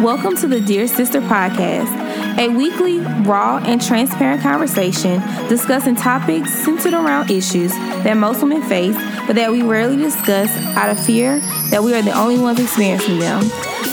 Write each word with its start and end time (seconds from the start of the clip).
Welcome 0.00 0.34
to 0.38 0.48
the 0.48 0.62
Dear 0.62 0.86
Sister 0.86 1.20
Podcast, 1.20 2.38
a 2.38 2.48
weekly, 2.48 3.00
raw, 3.00 3.58
and 3.58 3.82
transparent 3.82 4.40
conversation 4.40 5.20
discussing 5.46 5.94
topics 5.94 6.54
centered 6.54 6.94
around 6.94 7.30
issues 7.30 7.70
that 7.72 8.14
most 8.14 8.40
women 8.40 8.62
face, 8.62 8.96
but 9.26 9.36
that 9.36 9.52
we 9.52 9.60
rarely 9.60 9.98
discuss 9.98 10.48
out 10.74 10.88
of 10.88 10.98
fear 11.04 11.40
that 11.70 11.82
we 11.82 11.92
are 11.92 12.00
the 12.00 12.18
only 12.18 12.38
ones 12.38 12.58
experiencing 12.58 13.18
them. 13.18 13.42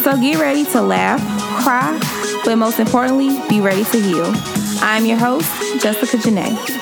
So 0.01 0.17
get 0.21 0.39
ready 0.39 0.63
to 0.71 0.81
laugh, 0.81 1.19
cry, 1.61 1.99
but 2.45 2.55
most 2.55 2.79
importantly, 2.79 3.37
be 3.49 3.59
ready 3.59 3.83
to 3.83 3.99
heal. 3.99 4.31
I'm 4.79 5.05
your 5.05 5.17
host, 5.17 5.51
Jessica 5.81 6.15
Janae. 6.15 6.76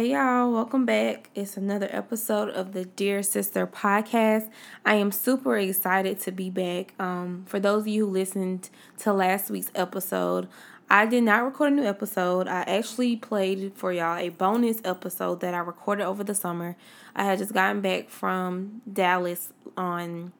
Hey 0.00 0.12
y'all, 0.12 0.50
welcome 0.50 0.86
back. 0.86 1.28
It's 1.34 1.58
another 1.58 1.86
episode 1.90 2.48
of 2.48 2.72
the 2.72 2.86
Dear 2.86 3.22
Sister 3.22 3.66
podcast. 3.66 4.48
I 4.82 4.94
am 4.94 5.12
super 5.12 5.58
excited 5.58 6.18
to 6.20 6.32
be 6.32 6.48
back. 6.48 6.94
Um, 6.98 7.44
for 7.46 7.60
those 7.60 7.82
of 7.82 7.88
you 7.88 8.06
who 8.06 8.10
listened 8.10 8.70
to 9.00 9.12
last 9.12 9.50
week's 9.50 9.70
episode, 9.74 10.48
I 10.88 11.04
did 11.04 11.24
not 11.24 11.44
record 11.44 11.74
a 11.74 11.76
new 11.76 11.84
episode. 11.84 12.48
I 12.48 12.62
actually 12.62 13.16
played 13.16 13.74
for 13.74 13.92
y'all 13.92 14.16
a 14.16 14.30
bonus 14.30 14.80
episode 14.84 15.40
that 15.40 15.52
I 15.52 15.58
recorded 15.58 16.04
over 16.04 16.24
the 16.24 16.34
summer. 16.34 16.76
I 17.14 17.24
had 17.24 17.38
just 17.38 17.52
gotten 17.52 17.82
back 17.82 18.08
from 18.08 18.80
Dallas 18.90 19.52
on 19.76 20.32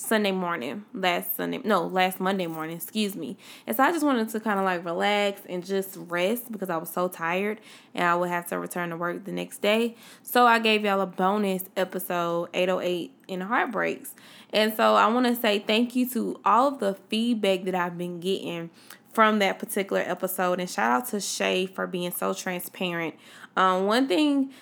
Sunday 0.00 0.30
morning, 0.30 0.84
last 0.94 1.36
Sunday, 1.36 1.60
no, 1.64 1.84
last 1.84 2.20
Monday 2.20 2.46
morning, 2.46 2.76
excuse 2.76 3.16
me. 3.16 3.36
And 3.66 3.76
so 3.76 3.82
I 3.82 3.90
just 3.90 4.06
wanted 4.06 4.28
to 4.28 4.38
kind 4.38 4.60
of 4.60 4.64
like 4.64 4.84
relax 4.84 5.40
and 5.48 5.66
just 5.66 5.96
rest 6.06 6.52
because 6.52 6.70
I 6.70 6.76
was 6.76 6.88
so 6.88 7.08
tired 7.08 7.60
and 7.96 8.04
I 8.04 8.14
would 8.14 8.28
have 8.28 8.46
to 8.50 8.60
return 8.60 8.90
to 8.90 8.96
work 8.96 9.24
the 9.24 9.32
next 9.32 9.60
day. 9.60 9.96
So 10.22 10.46
I 10.46 10.60
gave 10.60 10.84
y'all 10.84 11.00
a 11.00 11.06
bonus 11.06 11.64
episode 11.76 12.48
808 12.54 13.12
in 13.26 13.40
Heartbreaks. 13.40 14.14
And 14.52 14.72
so 14.72 14.94
I 14.94 15.08
want 15.08 15.26
to 15.26 15.34
say 15.34 15.58
thank 15.58 15.96
you 15.96 16.08
to 16.10 16.38
all 16.44 16.68
of 16.68 16.78
the 16.78 16.94
feedback 17.08 17.64
that 17.64 17.74
I've 17.74 17.98
been 17.98 18.20
getting 18.20 18.70
from 19.12 19.40
that 19.40 19.58
particular 19.58 20.02
episode. 20.06 20.60
And 20.60 20.70
shout 20.70 20.92
out 20.92 21.08
to 21.08 21.18
Shay 21.18 21.66
for 21.66 21.88
being 21.88 22.12
so 22.12 22.34
transparent. 22.34 23.16
Um, 23.56 23.86
one 23.86 24.06
thing 24.06 24.52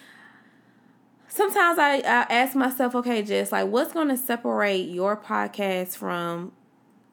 sometimes 1.36 1.78
I, 1.78 1.96
I 1.96 2.26
ask 2.30 2.56
myself, 2.56 2.94
okay, 2.94 3.22
just 3.22 3.52
like 3.52 3.68
what's 3.68 3.92
going 3.92 4.08
to 4.08 4.16
separate 4.16 4.88
your 4.88 5.16
podcast 5.16 5.96
from 5.96 6.52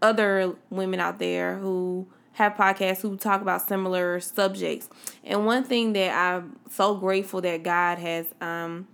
other 0.02 0.55
women 0.69 0.99
out 0.99 1.19
there 1.19 1.57
who 1.57 2.07
have 2.33 2.53
podcasts 2.53 3.01
who 3.01 3.16
talk 3.17 3.41
about 3.41 3.61
similar 3.61 4.19
subjects. 4.19 4.89
And 5.23 5.45
one 5.45 5.63
thing 5.63 5.94
that 5.94 6.16
I'm 6.16 6.57
so 6.69 6.95
grateful 6.95 7.41
that 7.41 7.63
God 7.63 7.99
has 7.99 8.25
um, 8.41 8.88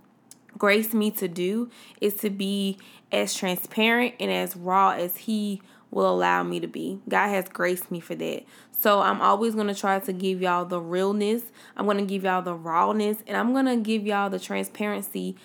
graced 0.58 0.94
me 0.94 1.10
to 1.12 1.28
do 1.28 1.70
is 2.00 2.14
to 2.16 2.30
be 2.30 2.78
as 3.10 3.34
transparent 3.34 4.14
and 4.20 4.30
as 4.30 4.56
raw 4.56 4.90
as 4.90 5.16
He 5.16 5.62
will 5.90 6.08
allow 6.08 6.42
me 6.42 6.60
to 6.60 6.68
be. 6.68 7.00
God 7.08 7.28
has 7.28 7.48
graced 7.48 7.90
me 7.90 8.00
for 8.00 8.14
that. 8.16 8.44
So 8.80 9.00
I'm 9.00 9.20
always 9.20 9.54
going 9.54 9.66
to 9.66 9.74
try 9.74 9.98
to 9.98 10.10
give 10.10 10.40
y'all 10.40 10.64
the 10.64 10.80
realness. 10.80 11.42
I'm 11.76 11.84
going 11.84 11.98
to 11.98 12.06
give 12.06 12.24
y'all 12.24 12.40
the 12.40 12.54
rawness 12.54 13.18
and 13.26 13.36
I'm 13.36 13.52
going 13.52 13.66
to 13.66 13.76
give 13.76 14.06
y'all 14.06 14.30
the 14.30 14.38
transparency 14.40 15.36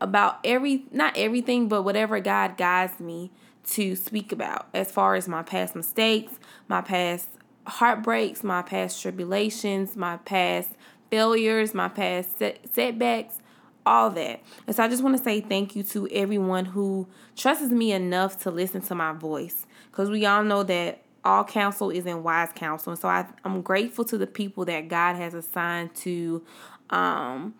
about 0.00 0.38
every 0.44 0.84
not 0.92 1.16
everything 1.16 1.66
but 1.66 1.82
whatever 1.82 2.20
God 2.20 2.56
guides 2.56 3.00
me 3.00 3.32
to 3.70 3.96
speak 3.96 4.30
about 4.30 4.68
as 4.72 4.92
far 4.92 5.16
as 5.16 5.26
my 5.26 5.42
past 5.42 5.74
mistakes, 5.74 6.38
my 6.68 6.80
past 6.80 7.28
heartbreaks, 7.66 8.44
my 8.44 8.62
past 8.62 9.02
tribulations, 9.02 9.96
my 9.96 10.18
past 10.18 10.70
failures, 11.10 11.74
my 11.74 11.88
past 11.88 12.38
set- 12.38 12.60
setbacks, 12.72 13.40
all 13.84 14.08
that. 14.10 14.40
And 14.68 14.76
so 14.76 14.84
I 14.84 14.88
just 14.88 15.02
want 15.02 15.18
to 15.18 15.22
say 15.24 15.40
thank 15.40 15.74
you 15.74 15.82
to 15.82 16.06
everyone 16.12 16.66
who 16.66 17.08
trusts 17.34 17.70
me 17.70 17.90
enough 17.90 18.38
to 18.42 18.52
listen 18.52 18.82
to 18.82 18.94
my 18.94 19.14
voice 19.14 19.66
because 19.90 20.10
we 20.10 20.24
all 20.26 20.44
know 20.44 20.62
that 20.62 21.02
all 21.28 21.44
counsel 21.44 21.90
is 21.90 22.06
in 22.06 22.22
wise 22.22 22.48
counsel. 22.54 22.92
And 22.92 23.00
so 23.00 23.08
I, 23.08 23.26
I'm 23.44 23.60
grateful 23.60 24.04
to 24.06 24.16
the 24.16 24.26
people 24.26 24.64
that 24.64 24.88
God 24.88 25.16
has 25.16 25.34
assigned 25.34 25.94
to 25.96 26.42
um, 26.88 27.54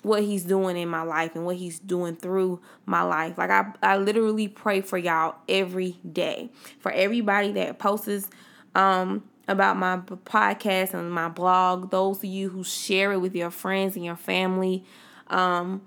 what 0.00 0.22
He's 0.22 0.44
doing 0.44 0.76
in 0.78 0.88
my 0.88 1.02
life 1.02 1.36
and 1.36 1.44
what 1.44 1.56
He's 1.56 1.78
doing 1.78 2.16
through 2.16 2.60
my 2.86 3.02
life. 3.02 3.36
Like 3.36 3.50
I, 3.50 3.72
I 3.82 3.98
literally 3.98 4.48
pray 4.48 4.80
for 4.80 4.96
y'all 4.96 5.36
every 5.48 5.98
day. 6.10 6.50
For 6.80 6.90
everybody 6.90 7.52
that 7.52 7.78
posts 7.78 8.30
um, 8.74 9.24
about 9.46 9.76
my 9.76 9.98
podcast 9.98 10.94
and 10.94 11.12
my 11.12 11.28
blog, 11.28 11.90
those 11.90 12.18
of 12.18 12.24
you 12.24 12.48
who 12.48 12.64
share 12.64 13.12
it 13.12 13.18
with 13.18 13.36
your 13.36 13.50
friends 13.50 13.96
and 13.96 14.04
your 14.04 14.16
family. 14.16 14.84
Um, 15.28 15.82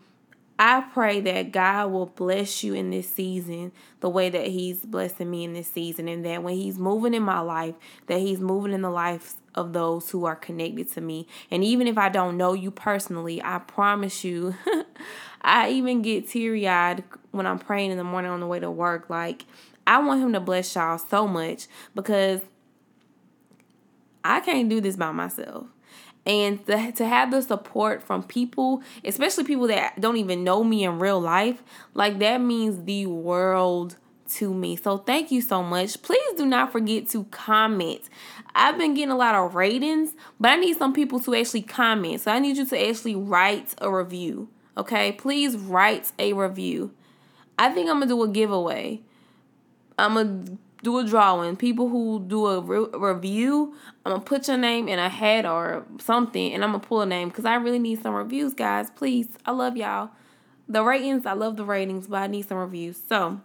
I 0.58 0.82
pray 0.82 1.20
that 1.22 1.52
God 1.52 1.92
will 1.92 2.06
bless 2.06 2.64
you 2.64 2.74
in 2.74 2.90
this 2.90 3.10
season 3.10 3.74
the 4.00 4.10
way 4.10 4.30
that 4.30 4.48
He's 4.48 4.86
blessing 4.86 5.30
me 5.30 5.44
in 5.44 5.54
this 5.54 5.70
season, 5.70 6.08
and 6.08 6.26
that 6.26 6.44
when 6.44 6.56
He's 6.56 6.78
moving 6.78 7.14
in 7.14 7.24
my 7.24 7.42
life, 7.42 7.76
that 8.08 8.20
He's 8.20 8.40
moving 8.40 8.72
in 8.72 8.82
the 8.82 8.90
lives 8.90 9.36
of 9.54 9.74
those 9.74 10.10
who 10.12 10.24
are 10.26 10.36
connected 10.36 10.92
to 10.94 11.02
me. 11.02 11.28
And 11.52 11.64
even 11.64 11.88
if 11.88 11.98
I 11.98 12.08
don't 12.08 12.38
know 12.38 12.54
you 12.54 12.72
personally, 12.72 13.42
I 13.44 13.60
promise 13.60 14.24
you, 14.24 14.56
I 15.42 15.70
even 15.72 16.02
get 16.02 16.30
teary 16.30 16.68
eyed 16.68 17.04
when 17.32 17.46
I'm 17.46 17.60
praying 17.60 17.92
in 17.92 17.98
the 17.98 18.04
morning 18.06 18.32
on 18.32 18.40
the 18.40 18.48
way 18.48 18.60
to 18.60 18.72
work. 18.72 19.10
Like, 19.10 19.46
I 19.86 20.00
want 20.00 20.22
Him 20.22 20.32
to 20.34 20.40
bless 20.40 20.74
y'all 20.74 20.98
so 20.98 21.28
much 21.28 21.68
because 21.94 22.40
I 24.24 24.40
can't 24.40 24.70
do 24.70 24.80
this 24.80 24.96
by 24.96 25.12
myself 25.12 25.68
and 26.25 26.66
to, 26.66 26.91
to 26.91 27.06
have 27.06 27.31
the 27.31 27.41
support 27.41 28.02
from 28.02 28.24
people 28.24 28.81
especially 29.03 29.44
people 29.44 29.68
that 29.68 30.00
don't 30.00 30.18
even 30.18 30.44
know 30.44 30.63
me 30.63 30.84
in 30.84 31.00
real 31.00 31.19
life 31.19 31.63
like 31.94 32.19
that 32.19 32.41
means 32.41 32.84
the 32.86 33.06
world 33.06 33.97
to 34.28 34.52
me. 34.52 34.75
So 34.75 34.97
thank 34.97 35.31
you 35.31 35.40
so 35.40 35.62
much. 35.62 36.02
Please 36.02 36.34
do 36.36 36.47
not 36.47 36.72
forget 36.72 37.08
to 37.09 37.25
comment. 37.25 38.02
I've 38.56 38.75
been 38.75 38.96
getting 38.96 39.12
a 39.12 39.16
lot 39.16 39.36
of 39.36 39.53
ratings 39.53 40.13
but 40.40 40.50
i 40.50 40.56
need 40.56 40.78
some 40.78 40.94
people 40.94 41.19
to 41.19 41.36
actually 41.36 41.62
comment. 41.62 42.22
So 42.22 42.31
i 42.31 42.40
need 42.40 42.57
you 42.57 42.66
to 42.66 42.88
actually 42.90 43.16
write 43.16 43.75
a 43.80 43.92
review 43.92 44.50
okay? 44.78 45.12
Please 45.12 45.56
write 45.56 46.12
a 46.19 46.34
review. 46.34 46.92
I 47.57 47.69
think 47.69 47.90
i'm 47.90 48.00
gonna 48.00 48.07
do 48.07 48.22
a 48.24 48.28
giveaway. 48.28 49.02
I'm 49.97 50.16
gonna 50.16 50.57
do 50.85 51.00
a 51.00 51.03
drawing. 51.03 51.56
People 51.56 51.90
who 51.90 52.23
do 52.25 52.46
a 52.46 52.62
re- 52.62 52.88
review, 52.94 53.75
I'm 54.06 54.13
gonna 54.13 54.23
put 54.23 54.47
your 54.47 54.57
name 54.57 54.88
in 54.88 55.00
a 55.00 55.09
hat 55.09 55.46
or 55.46 55.85
something, 56.00 56.53
and 56.53 56.63
I'm 56.63 56.72
gonna 56.72 56.84
pull 56.84 57.01
a 57.01 57.06
name 57.06 57.29
because 57.29 57.44
I 57.44 57.56
really 57.56 57.79
need 57.79 58.01
some 58.01 58.13
reviews, 58.13 58.53
guys. 58.53 58.91
Please, 58.91 59.28
I 59.45 59.51
love 59.51 59.75
y'all. 59.75 60.12
The 60.69 60.84
ratings, 60.84 61.25
I 61.25 61.34
love 61.34 61.57
the 61.57 61.66
ratings, 61.66 62.07
but 62.07 62.18
I 62.18 62.28
need 62.28 62.47
some 62.47 62.57
reviews. 62.57 63.01
So, 63.09 63.41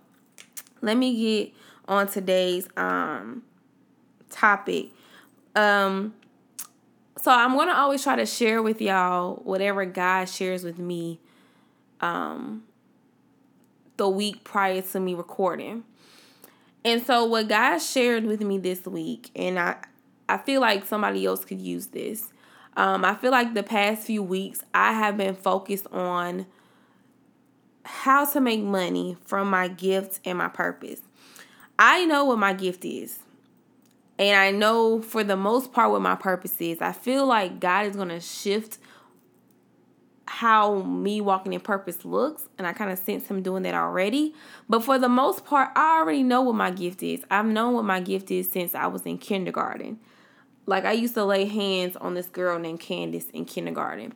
let 0.82 0.96
me 0.98 1.16
get 1.16 1.54
on 1.88 2.08
today's 2.08 2.68
um 2.76 3.42
topic. 4.28 4.90
Um, 5.56 6.14
so 7.20 7.30
I'm 7.30 7.56
gonna 7.56 7.72
always 7.72 8.02
try 8.02 8.16
to 8.16 8.26
share 8.26 8.62
with 8.62 8.82
y'all 8.82 9.36
whatever 9.44 9.86
God 9.86 10.26
shares 10.26 10.62
with 10.62 10.78
me. 10.78 11.20
Um, 12.02 12.64
the 13.96 14.08
week 14.08 14.44
prior 14.44 14.80
to 14.80 15.00
me 15.00 15.14
recording. 15.14 15.84
And 16.84 17.04
so 17.04 17.24
what 17.24 17.48
God 17.48 17.78
shared 17.78 18.24
with 18.24 18.40
me 18.40 18.58
this 18.58 18.84
week, 18.86 19.30
and 19.34 19.58
I 19.58 19.76
I 20.28 20.38
feel 20.38 20.60
like 20.60 20.86
somebody 20.86 21.26
else 21.26 21.44
could 21.44 21.60
use 21.60 21.88
this. 21.88 22.32
Um, 22.76 23.04
I 23.04 23.14
feel 23.14 23.32
like 23.32 23.54
the 23.54 23.64
past 23.64 24.02
few 24.02 24.22
weeks 24.22 24.62
I 24.72 24.92
have 24.92 25.16
been 25.16 25.34
focused 25.34 25.86
on 25.88 26.46
how 27.84 28.24
to 28.24 28.40
make 28.40 28.62
money 28.62 29.16
from 29.24 29.50
my 29.50 29.68
gifts 29.68 30.20
and 30.24 30.38
my 30.38 30.48
purpose. 30.48 31.00
I 31.78 32.04
know 32.04 32.24
what 32.24 32.38
my 32.38 32.52
gift 32.52 32.84
is. 32.84 33.20
And 34.18 34.38
I 34.38 34.50
know 34.50 35.00
for 35.00 35.24
the 35.24 35.36
most 35.36 35.72
part 35.72 35.90
what 35.90 36.02
my 36.02 36.14
purpose 36.14 36.60
is. 36.60 36.80
I 36.80 36.92
feel 36.92 37.26
like 37.26 37.58
God 37.58 37.86
is 37.86 37.96
going 37.96 38.10
to 38.10 38.20
shift 38.20 38.78
how 40.30 40.76
me 40.82 41.20
walking 41.20 41.52
in 41.52 41.60
purpose 41.60 42.04
looks 42.04 42.48
and 42.56 42.64
I 42.64 42.72
kind 42.72 42.92
of 42.92 43.00
sense 43.00 43.26
him 43.26 43.42
doing 43.42 43.64
that 43.64 43.74
already. 43.74 44.32
But 44.68 44.84
for 44.84 44.96
the 44.96 45.08
most 45.08 45.44
part, 45.44 45.70
I 45.74 45.98
already 45.98 46.22
know 46.22 46.40
what 46.40 46.54
my 46.54 46.70
gift 46.70 47.02
is. 47.02 47.24
I've 47.32 47.46
known 47.46 47.74
what 47.74 47.84
my 47.84 47.98
gift 47.98 48.30
is 48.30 48.48
since 48.48 48.72
I 48.72 48.86
was 48.86 49.02
in 49.02 49.18
kindergarten. 49.18 49.98
Like 50.66 50.84
I 50.84 50.92
used 50.92 51.14
to 51.14 51.24
lay 51.24 51.46
hands 51.46 51.96
on 51.96 52.14
this 52.14 52.26
girl 52.26 52.60
named 52.60 52.78
Candace 52.78 53.28
in 53.30 53.44
kindergarten. 53.44 54.14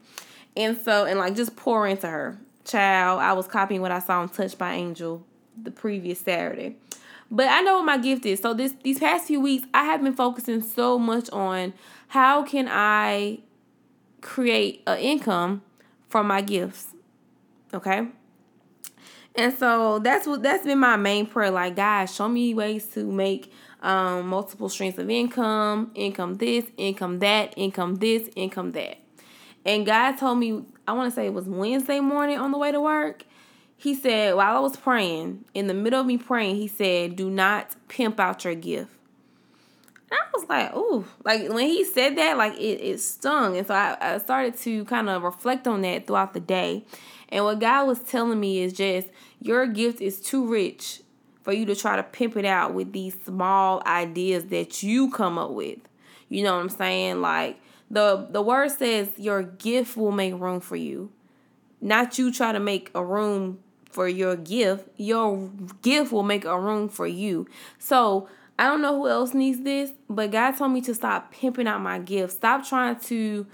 And 0.56 0.78
so 0.78 1.04
and 1.04 1.18
like 1.18 1.34
just 1.34 1.56
pour 1.56 1.84
into 1.84 2.06
her. 2.06 2.38
Child, 2.64 3.20
I 3.20 3.32
was 3.32 3.48
copying 3.48 3.80
what 3.80 3.90
I 3.90 3.98
saw 3.98 4.20
on 4.20 4.28
Touched 4.28 4.56
by 4.56 4.74
Angel 4.74 5.26
the 5.60 5.72
previous 5.72 6.20
Saturday. 6.20 6.76
But 7.28 7.48
I 7.48 7.60
know 7.62 7.78
what 7.78 7.86
my 7.86 7.98
gift 7.98 8.24
is. 8.24 8.40
So 8.40 8.54
this 8.54 8.72
these 8.84 9.00
past 9.00 9.26
few 9.26 9.40
weeks 9.40 9.66
I 9.74 9.82
have 9.86 10.00
been 10.00 10.14
focusing 10.14 10.62
so 10.62 10.96
much 10.96 11.28
on 11.30 11.74
how 12.06 12.44
can 12.44 12.68
I 12.70 13.40
create 14.20 14.84
an 14.86 14.98
income 14.98 15.62
from 16.14 16.28
my 16.28 16.40
gifts. 16.40 16.94
Okay? 17.74 18.06
And 19.34 19.52
so 19.52 19.98
that's 19.98 20.28
what 20.28 20.44
that's 20.44 20.64
been 20.64 20.78
my 20.78 20.94
main 20.94 21.26
prayer. 21.26 21.50
Like, 21.50 21.74
God, 21.74 22.04
show 22.04 22.28
me 22.28 22.54
ways 22.54 22.86
to 22.90 23.04
make 23.04 23.52
um, 23.82 24.28
multiple 24.28 24.68
streams 24.68 24.96
of 24.96 25.10
income, 25.10 25.90
income 25.96 26.36
this, 26.36 26.66
income 26.76 27.18
that, 27.18 27.52
income 27.56 27.96
this, 27.96 28.28
income 28.36 28.70
that. 28.72 28.98
And 29.64 29.84
God 29.84 30.12
told 30.12 30.38
me, 30.38 30.62
I 30.86 30.92
want 30.92 31.10
to 31.10 31.16
say 31.16 31.26
it 31.26 31.34
was 31.34 31.46
Wednesday 31.46 31.98
morning 31.98 32.38
on 32.38 32.52
the 32.52 32.58
way 32.58 32.70
to 32.70 32.80
work. 32.80 33.24
He 33.76 33.92
said, 33.92 34.36
while 34.36 34.56
I 34.56 34.60
was 34.60 34.76
praying, 34.76 35.46
in 35.52 35.66
the 35.66 35.74
middle 35.74 36.00
of 36.00 36.06
me 36.06 36.16
praying, 36.16 36.54
he 36.54 36.68
said, 36.68 37.16
Do 37.16 37.28
not 37.28 37.74
pimp 37.88 38.20
out 38.20 38.44
your 38.44 38.54
gift. 38.54 38.92
And 40.14 40.22
I 40.22 40.38
was 40.38 40.48
like, 40.48 40.76
ooh, 40.76 41.04
like 41.24 41.48
when 41.48 41.66
he 41.66 41.84
said 41.84 42.16
that, 42.16 42.36
like 42.36 42.54
it, 42.54 42.80
it 42.80 43.00
stung. 43.00 43.56
And 43.56 43.66
so 43.66 43.74
I, 43.74 43.96
I 44.00 44.18
started 44.18 44.56
to 44.58 44.84
kind 44.84 45.08
of 45.08 45.22
reflect 45.22 45.66
on 45.66 45.82
that 45.82 46.06
throughout 46.06 46.34
the 46.34 46.40
day. 46.40 46.84
And 47.30 47.44
what 47.44 47.58
God 47.58 47.88
was 47.88 47.98
telling 48.00 48.38
me 48.38 48.60
is 48.60 48.72
just, 48.72 49.08
your 49.40 49.66
gift 49.66 50.00
is 50.00 50.20
too 50.20 50.46
rich 50.46 51.02
for 51.42 51.52
you 51.52 51.66
to 51.66 51.74
try 51.74 51.96
to 51.96 52.02
pimp 52.02 52.36
it 52.36 52.44
out 52.44 52.74
with 52.74 52.92
these 52.92 53.16
small 53.24 53.82
ideas 53.86 54.46
that 54.46 54.82
you 54.82 55.10
come 55.10 55.36
up 55.36 55.50
with. 55.50 55.78
You 56.28 56.44
know 56.44 56.54
what 56.54 56.62
I'm 56.62 56.68
saying? 56.68 57.20
Like 57.20 57.60
the 57.90 58.26
the 58.30 58.40
word 58.40 58.70
says 58.70 59.10
your 59.16 59.42
gift 59.42 59.96
will 59.96 60.12
make 60.12 60.34
room 60.34 60.60
for 60.60 60.76
you. 60.76 61.10
Not 61.80 62.18
you 62.18 62.32
try 62.32 62.52
to 62.52 62.60
make 62.60 62.90
a 62.94 63.04
room 63.04 63.58
for 63.90 64.08
your 64.08 64.36
gift. 64.36 64.88
Your 64.96 65.50
gift 65.82 66.12
will 66.12 66.22
make 66.22 66.44
a 66.44 66.58
room 66.58 66.88
for 66.88 67.06
you. 67.06 67.46
So 67.78 68.28
I 68.58 68.64
don't 68.64 68.82
know 68.82 68.96
who 68.96 69.08
else 69.08 69.34
needs 69.34 69.62
this, 69.62 69.92
but 70.08 70.30
God 70.30 70.52
told 70.52 70.72
me 70.72 70.80
to 70.82 70.94
stop 70.94 71.32
pimping 71.32 71.66
out 71.66 71.80
my 71.80 71.98
gift. 71.98 72.34
Stop 72.34 72.66
trying 72.66 72.96
to 73.00 73.46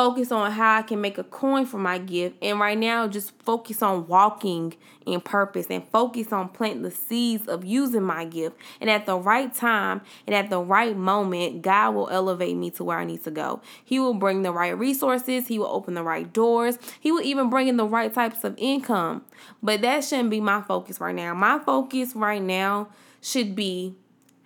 focus 0.00 0.32
on 0.32 0.50
how 0.52 0.78
I 0.78 0.82
can 0.82 1.00
make 1.00 1.18
a 1.18 1.24
coin 1.24 1.66
for 1.66 1.78
my 1.78 1.98
gift. 1.98 2.36
And 2.42 2.58
right 2.58 2.78
now, 2.78 3.06
just 3.06 3.32
focus 3.42 3.82
on 3.82 4.06
walking 4.06 4.74
in 5.04 5.20
purpose 5.20 5.66
and 5.68 5.86
focus 5.90 6.32
on 6.32 6.48
planting 6.48 6.82
the 6.82 6.90
seeds 6.90 7.46
of 7.46 7.64
using 7.64 8.02
my 8.02 8.24
gift. 8.24 8.56
And 8.80 8.88
at 8.88 9.06
the 9.06 9.16
right 9.16 9.54
time 9.54 10.00
and 10.26 10.34
at 10.34 10.50
the 10.50 10.58
right 10.58 10.96
moment, 10.96 11.62
God 11.62 11.94
will 11.94 12.08
elevate 12.08 12.56
me 12.56 12.70
to 12.72 12.84
where 12.84 12.98
I 12.98 13.04
need 13.04 13.22
to 13.24 13.30
go. 13.30 13.60
He 13.84 14.00
will 14.00 14.14
bring 14.14 14.42
the 14.42 14.52
right 14.52 14.76
resources, 14.76 15.48
He 15.48 15.58
will 15.58 15.66
open 15.66 15.94
the 15.94 16.02
right 16.02 16.32
doors, 16.32 16.78
He 16.98 17.12
will 17.12 17.22
even 17.22 17.50
bring 17.50 17.68
in 17.68 17.76
the 17.76 17.86
right 17.86 18.12
types 18.12 18.42
of 18.42 18.54
income. 18.56 19.22
But 19.62 19.82
that 19.82 20.02
shouldn't 20.02 20.30
be 20.30 20.40
my 20.40 20.62
focus 20.62 20.98
right 20.98 21.14
now. 21.14 21.34
My 21.34 21.58
focus 21.58 22.16
right 22.16 22.42
now 22.42 22.88
should 23.20 23.54
be 23.54 23.96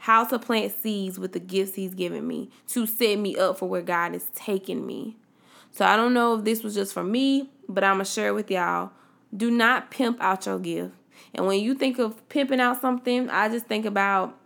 how 0.04 0.22
to 0.22 0.38
plant 0.38 0.70
seeds 0.82 1.18
with 1.18 1.32
the 1.32 1.40
gifts 1.40 1.76
he's 1.76 1.94
given 1.94 2.28
me 2.28 2.50
to 2.68 2.84
set 2.86 3.18
me 3.18 3.34
up 3.36 3.58
for 3.58 3.66
where 3.66 3.80
God 3.80 4.14
is 4.14 4.26
taking 4.34 4.86
me. 4.86 5.16
So 5.70 5.86
I 5.86 5.96
don't 5.96 6.12
know 6.12 6.34
if 6.36 6.44
this 6.44 6.62
was 6.62 6.74
just 6.74 6.92
for 6.92 7.02
me, 7.02 7.48
but 7.70 7.82
I'm 7.82 7.94
going 7.94 8.04
to 8.04 8.10
share 8.10 8.34
with 8.34 8.50
y'all. 8.50 8.90
Do 9.34 9.50
not 9.50 9.90
pimp 9.90 10.20
out 10.20 10.44
your 10.44 10.58
gift. 10.58 10.92
And 11.32 11.46
when 11.46 11.58
you 11.58 11.74
think 11.74 11.98
of 11.98 12.28
pimping 12.28 12.60
out 12.60 12.82
something, 12.82 13.30
I 13.30 13.48
just 13.48 13.64
think 13.64 13.86
about 13.86 14.36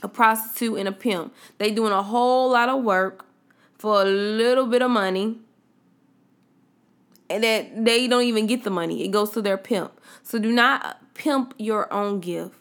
a 0.00 0.06
prostitute 0.06 0.78
and 0.78 0.86
a 0.86 0.92
pimp. 0.92 1.34
They 1.58 1.72
doing 1.72 1.92
a 1.92 2.04
whole 2.04 2.52
lot 2.52 2.68
of 2.68 2.84
work 2.84 3.26
for 3.76 4.02
a 4.02 4.04
little 4.04 4.66
bit 4.66 4.80
of 4.80 4.92
money. 4.92 5.38
And 7.28 7.42
that 7.42 7.84
they 7.84 8.06
don't 8.06 8.22
even 8.22 8.46
get 8.46 8.62
the 8.62 8.70
money. 8.70 9.04
It 9.04 9.08
goes 9.08 9.30
to 9.32 9.42
their 9.42 9.58
pimp. 9.58 10.00
So 10.22 10.38
do 10.38 10.52
not 10.52 11.14
pimp 11.14 11.52
your 11.58 11.92
own 11.92 12.20
gift. 12.20 12.54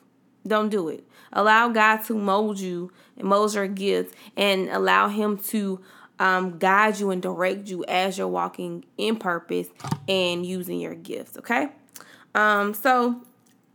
Don't 0.47 0.69
do 0.69 0.89
it. 0.89 1.07
Allow 1.33 1.69
God 1.69 1.97
to 2.05 2.13
mold 2.13 2.59
you 2.59 2.91
and 3.17 3.27
mold 3.27 3.53
your 3.53 3.67
gifts 3.67 4.13
and 4.37 4.69
allow 4.69 5.09
him 5.09 5.37
to 5.37 5.81
um, 6.19 6.57
guide 6.57 6.99
you 6.99 7.09
and 7.11 7.21
direct 7.21 7.67
you 7.67 7.83
as 7.87 8.17
you're 8.17 8.27
walking 8.27 8.85
in 8.97 9.17
purpose 9.17 9.67
and 10.07 10.45
using 10.45 10.79
your 10.79 10.95
gifts. 10.95 11.37
Okay. 11.37 11.69
Um, 12.35 12.73
so 12.73 13.21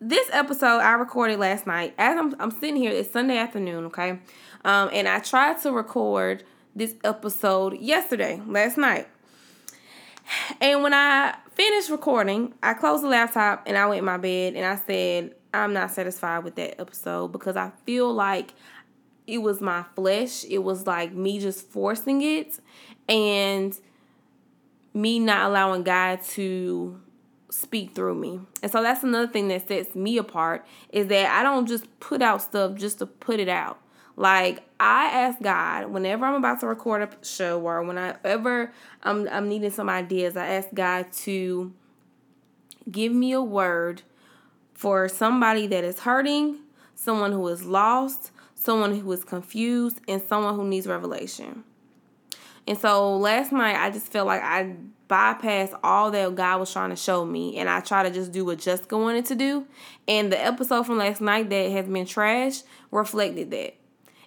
this 0.01 0.29
episode 0.33 0.79
I 0.79 0.93
recorded 0.93 1.39
last 1.39 1.67
night. 1.67 1.95
As 1.99 2.17
I'm, 2.17 2.35
I'm 2.41 2.51
sitting 2.51 2.77
here, 2.77 2.93
it's 2.93 3.11
Sunday 3.11 3.37
afternoon. 3.37 3.87
Okay. 3.87 4.21
Um, 4.65 4.91
and 4.93 5.09
I 5.09 5.19
tried 5.19 5.61
to 5.63 5.73
record 5.73 6.45
this 6.75 6.95
episode 7.05 7.79
yesterday, 7.81 8.41
last 8.47 8.79
night. 8.79 9.09
And 10.61 10.83
when 10.83 10.95
I 10.95 11.37
finished 11.55 11.91
recording, 11.91 12.55
I 12.63 12.75
closed 12.75 13.03
the 13.03 13.09
laptop 13.09 13.65
and 13.67 13.77
I 13.77 13.87
went 13.87 14.01
in 14.01 14.05
my 14.05 14.19
bed 14.19 14.55
and 14.55 14.65
I 14.65 14.77
said, 14.77 15.35
I'm 15.59 15.73
not 15.73 15.91
satisfied 15.91 16.45
with 16.45 16.55
that 16.57 16.81
episode 16.81 17.29
because 17.29 17.57
I 17.57 17.71
feel 17.85 18.13
like 18.13 18.55
it 19.27 19.39
was 19.39 19.61
my 19.61 19.85
flesh. 19.95 20.45
It 20.45 20.59
was 20.59 20.87
like 20.87 21.13
me 21.13 21.39
just 21.39 21.67
forcing 21.69 22.23
it 22.23 22.59
and 23.09 23.79
me 24.95 25.19
not 25.19 25.51
allowing 25.51 25.83
God 25.83 26.23
to 26.31 27.01
speak 27.51 27.95
through 27.95 28.15
me. 28.15 28.41
And 28.63 28.71
so 28.71 28.83
that's 28.83 29.03
another 29.03 29.31
thing 29.31 29.49
that 29.49 29.69
sets 29.69 29.95
me 29.95 30.19
apart 30.19 30.67
is 30.91 31.09
that 31.09 31.31
I 31.31 31.43
don't 31.43 31.67
just 31.67 31.87
put 32.01 32.23
out 32.23 32.43
stuff 32.43 32.75
just 32.75 32.99
to 32.99 33.07
put 33.07 33.41
it 33.41 33.49
out. 33.49 33.79
Like 34.17 34.63
I 34.81 35.07
ask 35.07 35.41
God 35.41 35.91
whenever 35.91 36.27
I'm 36.27 36.35
about 36.35 36.61
to 36.61 36.67
record 36.67 37.03
a 37.03 37.25
show 37.25 37.61
or 37.61 37.83
whenever 37.83 38.73
I'm 39.03 39.29
I'm 39.29 39.49
needing 39.49 39.71
some 39.71 39.89
ideas, 39.89 40.37
I 40.37 40.47
ask 40.47 40.69
God 40.75 41.13
to 41.25 41.73
give 42.91 43.13
me 43.13 43.33
a 43.33 43.43
word 43.43 44.03
for 44.79 45.09
somebody 45.09 45.67
that 45.67 45.83
is 45.83 45.99
hurting, 45.99 46.57
someone 46.95 47.33
who 47.33 47.49
is 47.49 47.65
lost, 47.65 48.31
someone 48.55 48.97
who 48.97 49.11
is 49.11 49.25
confused, 49.25 50.01
and 50.07 50.23
someone 50.23 50.55
who 50.55 50.65
needs 50.65 50.87
revelation. 50.87 51.65
And 52.65 52.79
so 52.79 53.17
last 53.17 53.51
night, 53.51 53.75
I 53.75 53.91
just 53.91 54.07
felt 54.07 54.29
like 54.29 54.41
I 54.41 54.77
bypassed 55.11 55.77
all 55.83 56.13
that 56.13 56.33
God 56.37 56.61
was 56.61 56.73
trying 56.73 56.91
to 56.91 56.97
show 56.97 57.25
me, 57.25 57.57
and 57.57 57.69
I 57.69 57.81
try 57.81 58.05
to 58.05 58.11
just 58.11 58.31
do 58.31 58.45
what 58.45 58.61
Jessica 58.61 58.97
wanted 58.97 59.27
to 59.27 59.35
do. 59.35 59.67
And 60.07 60.31
the 60.31 60.41
episode 60.41 60.85
from 60.85 60.99
last 60.99 61.21
night 61.21 61.51
that 61.51 61.73
has 61.73 61.87
been 61.87 62.07
trashed 62.07 62.63
reflected 62.93 63.51
that. 63.51 63.75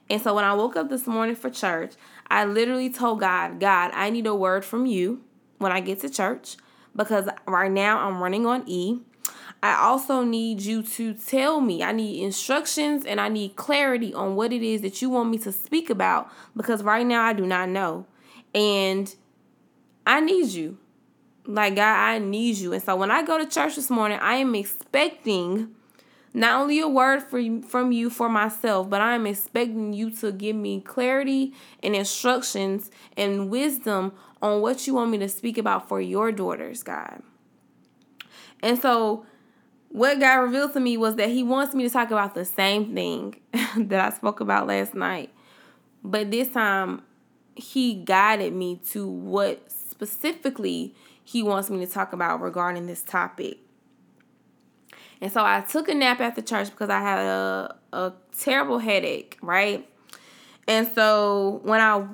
And 0.09 0.21
so 0.21 0.35
when 0.35 0.43
I 0.43 0.53
woke 0.53 0.75
up 0.75 0.89
this 0.89 1.07
morning 1.07 1.37
for 1.37 1.49
church, 1.49 1.93
I 2.29 2.43
literally 2.43 2.89
told 2.89 3.21
God, 3.21 3.61
God, 3.61 3.91
I 3.93 4.09
need 4.09 4.27
a 4.27 4.35
word 4.35 4.65
from 4.65 4.85
you 4.85 5.23
when 5.59 5.71
I 5.71 5.79
get 5.79 6.01
to 6.01 6.09
church 6.09 6.57
because 6.93 7.29
right 7.47 7.71
now 7.71 7.99
I'm 7.99 8.21
running 8.21 8.45
on 8.45 8.67
E. 8.67 8.99
I 9.63 9.75
also 9.75 10.23
need 10.23 10.61
you 10.61 10.81
to 10.81 11.13
tell 11.13 11.61
me. 11.61 11.83
I 11.83 11.91
need 11.91 12.23
instructions 12.23 13.05
and 13.05 13.21
I 13.21 13.29
need 13.29 13.55
clarity 13.55 14.13
on 14.13 14.35
what 14.35 14.51
it 14.51 14.63
is 14.63 14.81
that 14.81 15.01
you 15.01 15.09
want 15.09 15.29
me 15.29 15.37
to 15.39 15.51
speak 15.51 15.89
about 15.89 16.31
because 16.55 16.81
right 16.81 17.05
now 17.05 17.23
I 17.23 17.33
do 17.33 17.45
not 17.45 17.69
know. 17.69 18.05
And 18.55 19.13
I 20.05 20.19
need 20.19 20.47
you. 20.47 20.77
Like, 21.45 21.75
God, 21.75 21.95
I 21.95 22.19
need 22.19 22.57
you. 22.57 22.73
And 22.73 22.81
so 22.81 22.95
when 22.95 23.11
I 23.11 23.23
go 23.23 23.37
to 23.37 23.45
church 23.45 23.75
this 23.75 23.89
morning, 23.89 24.19
I 24.19 24.35
am 24.35 24.55
expecting 24.55 25.75
not 26.33 26.61
only 26.61 26.79
a 26.79 26.87
word 26.87 27.21
for 27.21 27.41
from 27.61 27.91
you 27.91 28.09
for 28.09 28.29
myself, 28.29 28.89
but 28.89 29.01
I 29.01 29.15
am 29.15 29.27
expecting 29.27 29.93
you 29.93 30.09
to 30.17 30.31
give 30.31 30.55
me 30.55 30.81
clarity 30.81 31.53
and 31.83 31.95
instructions 31.95 32.89
and 33.17 33.49
wisdom 33.49 34.13
on 34.41 34.61
what 34.61 34.87
you 34.87 34.95
want 34.95 35.11
me 35.11 35.17
to 35.19 35.29
speak 35.29 35.57
about 35.57 35.87
for 35.87 35.99
your 35.99 36.31
daughters, 36.31 36.83
God. 36.83 37.21
And 38.63 38.79
so 38.79 39.25
what 39.91 40.19
God 40.19 40.35
revealed 40.35 40.73
to 40.73 40.79
me 40.79 40.95
was 40.95 41.15
that 41.15 41.29
He 41.29 41.43
wants 41.43 41.75
me 41.75 41.83
to 41.83 41.89
talk 41.89 42.11
about 42.11 42.33
the 42.33 42.45
same 42.45 42.95
thing 42.95 43.35
that 43.77 43.99
I 43.99 44.15
spoke 44.15 44.39
about 44.39 44.67
last 44.67 44.93
night. 44.93 45.31
But 46.03 46.31
this 46.31 46.47
time, 46.49 47.01
He 47.55 47.95
guided 47.95 48.53
me 48.53 48.79
to 48.91 49.07
what 49.07 49.69
specifically 49.69 50.95
He 51.23 51.43
wants 51.43 51.69
me 51.69 51.85
to 51.85 51.91
talk 51.91 52.13
about 52.13 52.41
regarding 52.41 52.87
this 52.87 53.01
topic. 53.01 53.57
And 55.19 55.31
so 55.31 55.43
I 55.43 55.61
took 55.61 55.87
a 55.89 55.93
nap 55.93 56.19
after 56.19 56.41
church 56.41 56.71
because 56.71 56.89
I 56.89 56.99
had 57.01 57.19
a, 57.19 57.75
a 57.93 58.13
terrible 58.39 58.79
headache, 58.79 59.37
right? 59.41 59.87
And 60.67 60.87
so 60.95 61.59
when 61.63 61.81
I 61.81 62.07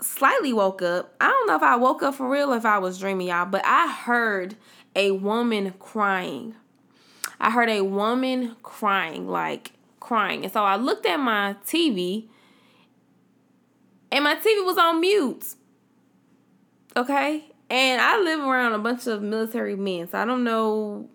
slightly 0.00 0.52
woke 0.52 0.82
up, 0.82 1.14
I 1.20 1.26
don't 1.28 1.46
know 1.48 1.56
if 1.56 1.62
I 1.62 1.76
woke 1.76 2.02
up 2.02 2.14
for 2.14 2.28
real 2.28 2.52
if 2.52 2.64
I 2.64 2.78
was 2.78 2.98
dreaming, 2.98 3.26
y'all, 3.26 3.44
but 3.44 3.62
I 3.66 3.92
heard 3.92 4.56
a 4.96 5.10
woman 5.10 5.74
crying 5.78 6.54
I 7.40 7.50
heard 7.50 7.68
a 7.68 7.82
woman 7.82 8.56
crying, 8.62 9.28
like 9.28 9.72
crying. 10.00 10.44
And 10.44 10.52
so 10.52 10.62
I 10.64 10.76
looked 10.76 11.06
at 11.06 11.16
my 11.16 11.56
TV 11.66 12.28
and 14.12 14.24
my 14.24 14.36
TV 14.36 14.64
was 14.64 14.78
on 14.78 15.00
mute. 15.00 15.54
Okay? 16.96 17.44
And 17.70 18.00
I 18.00 18.20
live 18.20 18.40
around 18.40 18.74
a 18.74 18.78
bunch 18.78 19.06
of 19.06 19.22
military 19.22 19.74
men, 19.74 20.08
so 20.08 20.18
I 20.18 20.24
don't 20.24 20.44
know. 20.44 21.08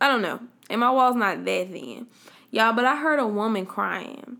I 0.00 0.08
don't 0.08 0.22
know. 0.22 0.40
And 0.68 0.80
my 0.80 0.90
wall's 0.90 1.14
not 1.14 1.44
that 1.44 1.70
thin. 1.70 2.08
Y'all, 2.50 2.72
but 2.72 2.84
I 2.84 2.96
heard 2.96 3.20
a 3.20 3.26
woman 3.26 3.66
crying. 3.66 4.38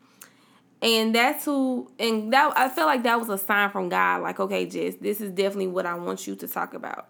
And 0.81 1.15
that's 1.15 1.45
who, 1.45 1.93
and 2.01 2.33
that 2.33 2.53
I 2.57 2.69
felt 2.69 2.89
like 2.89 3.05
that 3.05 3.21
was 3.21 3.29
a 3.29 3.39
sign 3.39 3.71
from 3.71 3.89
God, 3.89 4.23
like, 4.23 4.41
okay, 4.41 4.67
Jess, 4.67 4.97
this 4.97 5.21
is 5.21 5.31
definitely 5.31 5.69
what 5.69 5.87
I 5.87 5.95
want 5.95 6.27
you 6.27 6.35
to 6.35 6.49
talk 6.49 6.75
about 6.75 7.07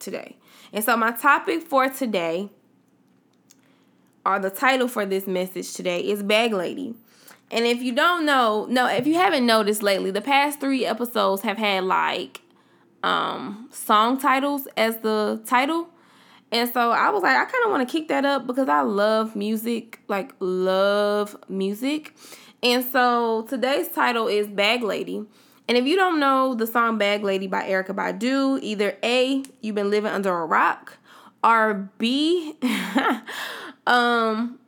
today. 0.00 0.36
And 0.72 0.84
so 0.84 0.96
my 0.96 1.12
topic 1.12 1.62
for 1.62 1.88
today 1.88 2.50
or 4.24 4.38
the 4.38 4.50
title 4.50 4.88
for 4.88 5.04
this 5.06 5.26
message 5.26 5.74
today 5.74 6.00
is 6.00 6.22
Bag 6.22 6.52
Lady. 6.52 6.94
And 7.50 7.66
if 7.66 7.82
you 7.82 7.92
don't 7.92 8.24
know, 8.24 8.66
no, 8.68 8.86
if 8.88 9.06
you 9.06 9.14
haven't 9.14 9.46
noticed 9.46 9.82
lately, 9.82 10.10
the 10.10 10.20
past 10.20 10.60
three 10.60 10.84
episodes 10.84 11.42
have 11.42 11.58
had 11.58 11.84
like 11.84 12.40
um 13.02 13.68
song 13.70 14.18
titles 14.18 14.66
as 14.76 14.98
the 14.98 15.42
title. 15.46 15.88
And 16.50 16.72
so 16.72 16.92
I 16.92 17.10
was 17.10 17.22
like, 17.22 17.36
I 17.36 17.44
kind 17.44 17.64
of 17.64 17.70
want 17.70 17.88
to 17.88 17.92
kick 17.92 18.08
that 18.08 18.24
up 18.24 18.46
because 18.46 18.68
I 18.68 18.82
love 18.82 19.34
music, 19.34 20.00
like 20.08 20.34
love 20.38 21.36
music. 21.48 22.14
And 22.62 22.84
so 22.84 23.42
today's 23.48 23.88
title 23.88 24.28
is 24.28 24.46
Bag 24.46 24.82
Lady. 24.82 25.24
And 25.66 25.78
if 25.78 25.86
you 25.86 25.96
don't 25.96 26.20
know 26.20 26.54
the 26.54 26.66
song 26.66 26.98
Bag 26.98 27.22
Lady 27.22 27.46
by 27.46 27.68
Erykah 27.68 27.94
Badu, 27.94 28.58
either 28.62 28.96
A, 29.02 29.42
you've 29.60 29.74
been 29.74 29.90
living 29.90 30.12
under 30.12 30.32
a 30.32 30.46
rock, 30.46 30.98
or 31.42 31.90
B, 31.98 32.54
um, 33.86 34.58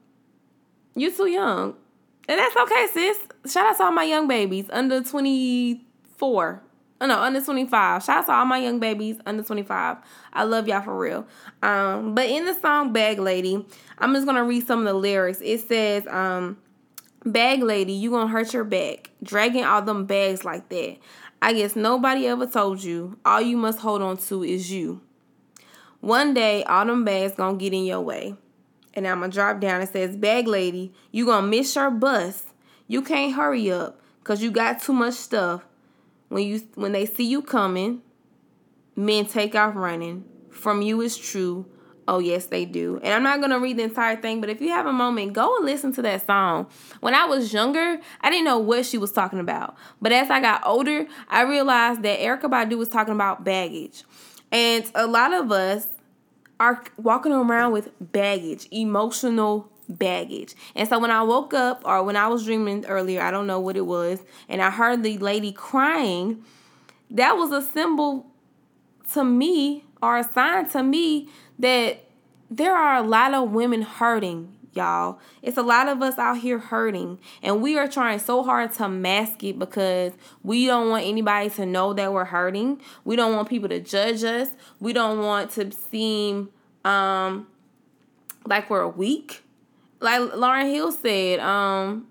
you're 0.95 1.13
too 1.13 1.29
young. 1.29 1.75
And 2.29 2.39
that's 2.39 2.57
okay, 2.57 2.87
sis. 2.93 3.19
Shout 3.53 3.67
out 3.67 3.77
to 3.77 3.85
all 3.85 3.93
my 3.93 4.05
young 4.05 4.27
babies 4.27 4.67
under 4.71 5.03
24. 5.03 6.63
Oh, 6.99 7.07
no, 7.07 7.21
under 7.21 7.41
25. 7.41 8.03
Shout 8.03 8.19
out 8.19 8.27
to 8.27 8.33
all 8.33 8.45
my 8.45 8.59
young 8.59 8.81
babies 8.81 9.19
under 9.27 9.43
25. 9.43 9.99
I 10.33 10.45
love 10.45 10.67
y'all 10.67 10.83
for 10.83 10.99
real. 10.99 11.27
Um, 11.63 12.15
but 12.15 12.27
in 12.27 12.47
the 12.47 12.55
song 12.55 12.93
Bag 12.93 13.19
Lady, 13.19 13.65
I'm 13.99 14.15
just 14.15 14.27
gonna 14.27 14.45
read 14.45 14.67
some 14.67 14.81
of 14.81 14.87
the 14.87 14.95
lyrics. 14.95 15.41
It 15.43 15.61
says, 15.61 16.07
um, 16.09 16.59
Bag 17.27 17.61
lady, 17.61 17.93
you 17.93 18.13
gonna 18.13 18.31
hurt 18.31 18.53
your 18.55 18.63
back. 18.63 19.11
Dragging 19.21 19.65
all 19.65 19.83
them 19.83 20.07
bags 20.07 20.45
like 20.45 20.69
that. 20.69 20.99
I 21.43 21.55
guess 21.55 21.75
nobody 21.75 22.29
ever 22.29 22.47
told 22.47 22.85
you. 22.85 23.19
All 23.25 23.41
you 23.41 23.57
must 23.57 23.81
hold 23.81 24.01
on 24.01 24.17
to 24.19 24.45
is 24.45 24.71
you. 24.71 25.01
One 25.99 26.35
day, 26.35 26.63
all 26.63 26.87
them 26.87 27.05
bags 27.05 27.35
gonna 27.35 27.57
get 27.59 27.73
in 27.73 27.85
your 27.85 28.01
way. 28.01 28.37
And 28.97 29.07
I'm 29.07 29.21
gonna 29.21 29.31
drop 29.31 29.61
down. 29.61 29.83
It 29.83 29.93
says, 29.93 30.17
Bag 30.17 30.49
lady, 30.49 30.93
you 31.13 31.27
gonna 31.27 31.47
miss 31.47 31.77
your 31.77 31.91
bus. 31.91 32.43
You 32.89 33.03
can't 33.03 33.35
hurry 33.35 33.71
up 33.71 34.01
because 34.21 34.43
you 34.43 34.51
got 34.51 34.81
too 34.83 34.95
much 34.95 35.15
stuff. 35.15 35.65
When 36.29 36.45
you 36.45 36.63
when 36.75 36.93
they 36.93 37.07
see 37.07 37.25
you 37.25 37.43
coming, 37.43 38.03
men 38.97 39.27
take 39.27 39.55
off 39.55 39.77
running. 39.77 40.25
From 40.51 40.83
you 40.83 41.03
is 41.03 41.17
true. 41.17 41.67
Oh, 42.09 42.21
yes, 42.21 42.47
they 42.47 42.65
do. 42.65 43.01
And 43.03 43.13
I'm 43.13 43.23
not 43.41 43.47
to 43.49 43.59
read 43.59 43.79
the 43.79 43.83
entire 43.83 44.17
thing, 44.17 44.41
but 44.41 44.49
if 44.49 44.61
you 44.61 44.69
have 44.69 44.87
a 44.87 44.93
moment, 44.93 45.33
go 45.33 45.57
and 45.57 45.67
listen 45.67 45.93
to 45.95 46.03
that 46.03 46.25
song. 46.25 46.69
When 47.01 47.15
I 47.15 47.25
was 47.25 47.53
younger, 47.53 47.99
I 48.21 48.31
didn't 48.31 48.45
know 48.45 48.59
what 48.59 48.87
she 48.87 48.97
was 48.97 49.11
talking 49.11 49.41
about. 49.41 49.77
But 50.01 50.13
as 50.13 50.31
I 50.31 50.41
got 50.41 50.65
older, 50.65 51.07
I 51.29 51.43
realized 51.43 52.03
that 52.05 52.21
Erykah 52.21 52.43
Badu 52.43 52.79
was 52.79 52.89
talking 52.89 53.15
about 53.15 53.43
baggage. 53.43 54.05
And 54.53 54.89
a 54.95 55.09
lot 55.09 55.33
of 55.35 55.51
us 55.51 55.89
are 56.59 56.83
walking 56.97 57.33
around 57.33 57.73
with 57.73 57.91
baggage, 58.01 58.67
emotional 58.71 59.71
baggage. 59.89 60.55
And 60.75 60.89
so 60.89 60.99
when 60.99 61.11
I 61.11 61.23
woke 61.23 61.55
up 61.55 61.83
or 61.85 62.03
when 62.03 62.17
I 62.17 62.29
was 62.29 62.45
dreaming 62.45 62.85
earlier, 62.87 63.21
I 63.21 63.31
don't 63.31 63.47
know 63.47 63.61
what 63.61 63.77
it 63.77 63.87
was, 63.87 64.21
and 64.49 64.61
I 64.63 64.71
heard 64.71 65.03
the 65.03 65.19
lady 65.19 65.53
crying, 65.53 66.43
that 67.11 67.37
was 67.37 67.53
a 67.53 67.63
symbol 67.63 68.27
to 69.13 69.25
me 69.25 69.85
or 70.03 70.19
a 70.19 70.25
sign 70.25 70.69
to 70.71 70.83
me 70.83 71.29
that 71.59 72.05
there 72.51 72.77
are 72.77 72.97
a 72.97 73.03
lot 73.03 73.35
of 73.35 73.51
women 73.51 73.83
hurting, 73.83 74.56
y'all. 74.77 75.19
It's 75.43 75.57
a 75.57 75.63
lot 75.63 75.89
of 75.89 76.03
us 76.03 76.19
out 76.19 76.39
here 76.39 76.59
hurting, 76.59 77.19
and 77.43 77.63
we 77.63 77.79
are 77.79 77.89
trying 77.89 78.19
so 78.19 78.43
hard 78.43 78.73
to 78.75 78.89
mask 78.89 79.43
it 79.43 79.59
because 79.59 80.13
we 80.43 80.67
don't 80.67 80.91
want 80.91 81.05
anybody 81.05 81.51
to 81.51 81.67
know 81.67 81.93
that 81.95 82.13
we're 82.13 82.27
hurting. 82.27 82.81
We 83.05 83.17
don't 83.17 83.35
want 83.35 83.49
people 83.49 83.69
to 83.71 83.81
judge 83.81 84.23
us. 84.23 84.49
We 84.81 84.93
don't 84.93 85.21
want 85.21 85.51
to 85.53 85.73
seem 85.73 86.51
um 86.85 87.47
like 88.47 88.71
we're 88.71 88.87
weak. 88.87 89.43
Like 90.01 90.21
Lauryn 90.21 90.71
Hill 90.71 90.93
said, 90.93 91.41
um, 91.41 92.07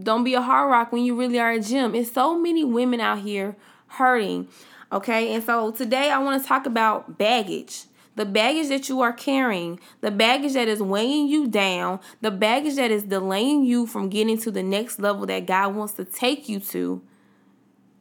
don't 0.00 0.24
be 0.24 0.34
a 0.34 0.42
hard 0.42 0.70
rock 0.70 0.92
when 0.92 1.04
you 1.04 1.18
really 1.18 1.38
are 1.38 1.52
a 1.52 1.60
gym. 1.60 1.94
It's 1.94 2.12
so 2.12 2.38
many 2.38 2.64
women 2.64 3.00
out 3.00 3.20
here 3.20 3.56
hurting. 3.88 4.48
Okay, 4.90 5.32
and 5.32 5.42
so 5.42 5.70
today 5.70 6.10
I 6.10 6.18
want 6.18 6.42
to 6.42 6.48
talk 6.48 6.66
about 6.66 7.16
baggage 7.16 7.84
the 8.14 8.24
baggage 8.24 8.68
that 8.68 8.88
you 8.88 9.00
are 9.00 9.12
carrying, 9.12 9.80
the 10.00 10.10
baggage 10.10 10.52
that 10.52 10.68
is 10.68 10.82
weighing 10.82 11.28
you 11.28 11.46
down, 11.46 12.00
the 12.20 12.30
baggage 12.30 12.76
that 12.76 12.90
is 12.90 13.04
delaying 13.04 13.64
you 13.64 13.86
from 13.86 14.08
getting 14.08 14.38
to 14.38 14.50
the 14.50 14.62
next 14.62 14.98
level 14.98 15.26
that 15.26 15.46
God 15.46 15.74
wants 15.74 15.94
to 15.94 16.04
take 16.04 16.48
you 16.48 16.60
to, 16.60 17.02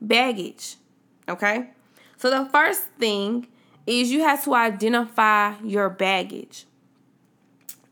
baggage. 0.01 0.75
Okay? 1.30 1.70
So 2.18 2.30
the 2.30 2.50
first 2.50 2.84
thing 3.00 3.48
is 3.88 4.12
you 4.12 4.22
have 4.22 4.44
to 4.44 4.53
identify 4.53 5.56
your 5.63 5.89
baggage. 5.89 6.65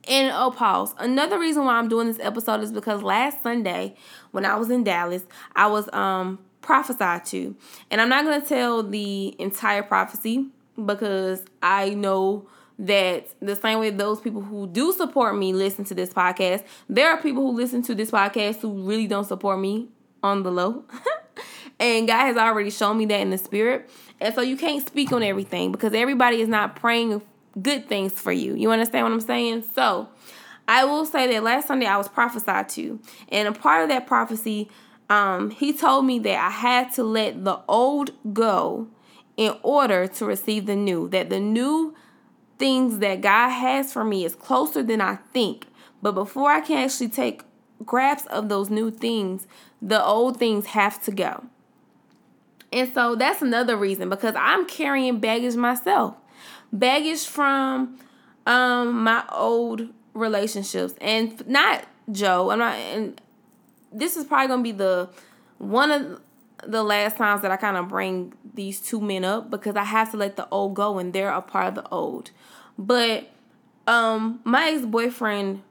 And 0.08 0.32
oh, 0.34 0.52
pause. 0.52 0.96
Another 0.98 1.40
reason 1.40 1.66
why 1.66 1.74
I'm 1.76 1.88
doing 1.88 2.08
this 2.08 2.20
episode 2.20 2.62
is 2.62 2.72
because 2.72 3.04
last 3.04 3.44
Sunday, 3.44 3.96
when 4.32 4.44
I 4.44 4.56
was 4.56 4.70
in 4.70 4.84
Dallas, 4.84 5.26
I 5.56 5.68
was 5.68 5.88
um 5.94 6.40
prophesied 6.62 7.26
to. 7.26 7.56
And 7.90 8.02
I'm 8.02 8.10
not 8.10 8.26
going 8.26 8.42
to 8.42 8.48
tell 8.48 8.84
the 8.84 9.36
entire 9.40 9.84
prophecy 9.84 10.48
because 10.86 11.44
I 11.62 11.90
know 11.92 12.48
that 12.80 13.28
the 13.42 13.56
same 13.56 13.80
way 13.80 13.90
those 13.90 14.22
people 14.22 14.42
who 14.42 14.66
do 14.66 14.94
support 14.94 15.38
me 15.38 15.54
listen 15.54 15.84
to 15.86 15.94
this 15.94 16.14
podcast, 16.14 16.64
there 16.88 17.10
are 17.10 17.22
people 17.22 17.44
who 17.44 17.58
listen 17.58 17.82
to 17.84 17.96
this 17.96 18.12
podcast 18.12 18.62
who 18.62 18.88
really 18.88 19.08
don't 19.08 19.26
support 19.26 19.60
me 19.60 19.90
on 20.24 20.44
the 20.44 20.52
low. 20.52 20.86
and 21.80 22.08
God 22.08 22.26
has 22.26 22.38
already 22.38 22.70
shown 22.70 22.98
me 22.98 23.06
that 23.08 23.20
in 23.20 23.30
the 23.32 23.38
spirit. 23.38 23.90
And 24.22 24.34
so 24.34 24.42
you 24.42 24.58
can't 24.58 24.86
speak 24.86 25.12
on 25.12 25.24
everything 25.24 25.72
because 25.72 25.94
everybody 25.94 26.42
is 26.42 26.48
not 26.48 26.76
praying 26.76 27.22
good 27.62 27.88
things 27.90 28.14
for 28.14 28.32
you. 28.32 28.56
You 28.56 28.72
understand 28.72 29.06
what 29.06 29.14
I'm 29.14 29.22
saying? 29.22 29.66
So 29.76 30.08
I 30.68 30.86
will 30.86 31.06
say 31.06 31.28
that 31.34 31.44
last 31.44 31.68
Sunday 31.68 31.86
I 31.86 31.98
was 31.98 32.08
prophesied 32.08 32.70
to. 32.70 33.00
And 33.30 33.48
a 33.48 33.52
part 33.52 33.84
of 33.84 33.90
that 33.90 34.08
prophecy, 34.08 34.70
um, 35.10 35.50
he 35.50 35.74
told 35.74 36.06
me 36.06 36.20
that 36.20 36.46
I 36.46 36.50
had 36.50 36.94
to 36.94 37.04
let 37.04 37.44
the 37.44 37.60
old 37.68 38.12
go 38.34 38.88
in 39.39 39.55
order 39.63 40.05
to 40.05 40.25
receive 40.25 40.65
the 40.65 40.75
new. 40.75 41.08
That 41.08 41.29
the 41.29 41.39
new 41.39 41.96
things 42.58 43.00
that 43.00 43.22
God 43.22 43.48
has 43.48 43.93
for 43.93 44.03
me 44.03 44.25
is 44.25 44.36
closer 44.36 44.84
than 44.84 45.00
I 45.00 45.15
think. 45.15 45.67
But 46.01 46.12
before 46.12 46.51
I 46.51 46.60
can 46.60 46.84
actually 46.84 47.08
take 47.08 47.43
grasp 47.86 48.27
of 48.27 48.50
those 48.50 48.69
new 48.69 48.91
things, 48.91 49.48
the 49.81 50.03
old 50.03 50.36
things 50.36 50.65
have 50.67 51.01
to 51.05 51.12
go. 51.12 51.46
And 52.74 52.93
so 52.93 53.15
that's 53.15 53.41
another 53.41 53.77
reason 53.77 54.10
because 54.10 54.36
I'm 54.38 54.67
carrying 54.67 55.22
baggage 55.22 55.55
myself. 55.55 56.17
Baggage 56.74 57.25
from 57.25 57.98
um 58.46 59.03
my 59.03 59.24
old 59.31 59.88
relationships 60.13 60.96
and 61.00 61.48
not 61.48 61.86
Joe. 62.12 62.50
I'm 62.51 62.60
not 62.60 62.75
and 62.75 63.22
this 63.93 64.17
is 64.17 64.25
probably 64.25 64.48
going 64.48 64.60
to 64.60 64.63
be 64.63 64.72
the 64.74 65.10
one 65.60 65.91
of 65.91 66.22
the 66.66 66.84
last 66.84 67.18
times 67.18 67.42
that 67.42 67.51
I 67.51 67.58
kind 67.58 67.78
of 67.78 67.88
bring 67.88 68.34
these 68.54 68.80
two 68.80 69.00
men 69.00 69.24
up 69.24 69.50
because 69.50 69.75
I 69.75 69.84
have 69.84 70.12
to 70.12 70.18
let 70.18 70.36
the 70.36 70.48
old 70.50 70.75
go 70.75 70.98
and 71.00 71.13
they're 71.13 71.32
a 71.32 71.42
part 71.42 71.68
of 71.68 71.75
the 71.75 71.89
old. 71.89 72.32
But 72.78 73.30
um 73.88 74.42
my 74.44 74.72
ex-boyfriend 74.72 75.63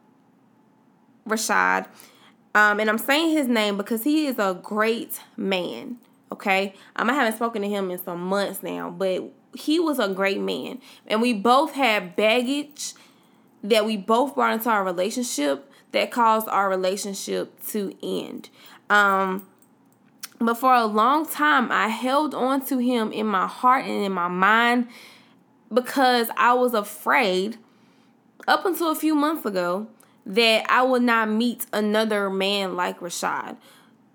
Rashad, 1.28 1.87
um, 2.54 2.80
and 2.80 2.88
I'm 2.88 2.99
saying 2.99 3.37
his 3.37 3.47
name 3.47 3.76
because 3.76 4.04
he 4.04 4.26
is 4.26 4.38
a 4.38 4.59
great 4.62 5.21
man. 5.37 5.99
Okay. 6.33 6.75
Um, 6.97 7.11
I 7.11 7.14
haven't 7.14 7.37
spoken 7.37 7.62
to 7.62 7.68
him 7.68 7.90
in 7.90 8.02
some 8.02 8.21
months 8.21 8.62
now, 8.62 8.90
but 8.90 9.30
he 9.54 9.78
was 9.78 9.99
a 9.99 10.09
great 10.09 10.40
man. 10.40 10.80
And 11.07 11.23
we 11.23 11.33
both 11.33 11.73
had 11.73 12.16
baggage 12.16 12.95
that 13.62 13.85
we 13.85 13.97
both 13.97 14.35
brought 14.35 14.54
into 14.54 14.71
our 14.71 14.85
relationship 14.85 15.71
that 15.92 16.11
caused 16.11 16.49
our 16.49 16.68
relationship 16.68 17.64
to 17.68 17.95
end. 18.02 18.50
Um, 18.90 19.47
but 20.40 20.54
for 20.54 20.73
a 20.73 20.87
long 20.87 21.26
time, 21.26 21.71
I 21.73 21.88
held 21.88 22.35
on 22.35 22.64
to 22.66 22.78
him 22.78 23.12
in 23.12 23.26
my 23.26 23.47
heart 23.47 23.85
and 23.85 24.04
in 24.04 24.12
my 24.12 24.28
mind 24.28 24.88
because 25.73 26.28
I 26.37 26.54
was 26.54 26.75
afraid, 26.75 27.59
up 28.47 28.64
until 28.64 28.90
a 28.90 28.95
few 28.95 29.14
months 29.14 29.45
ago, 29.45 29.88
that 30.25 30.66
I 30.68 30.83
would 30.83 31.02
not 31.02 31.28
meet 31.28 31.66
another 31.73 32.30
man 32.30 32.76
like 32.76 33.00
Rashad. 33.00 33.57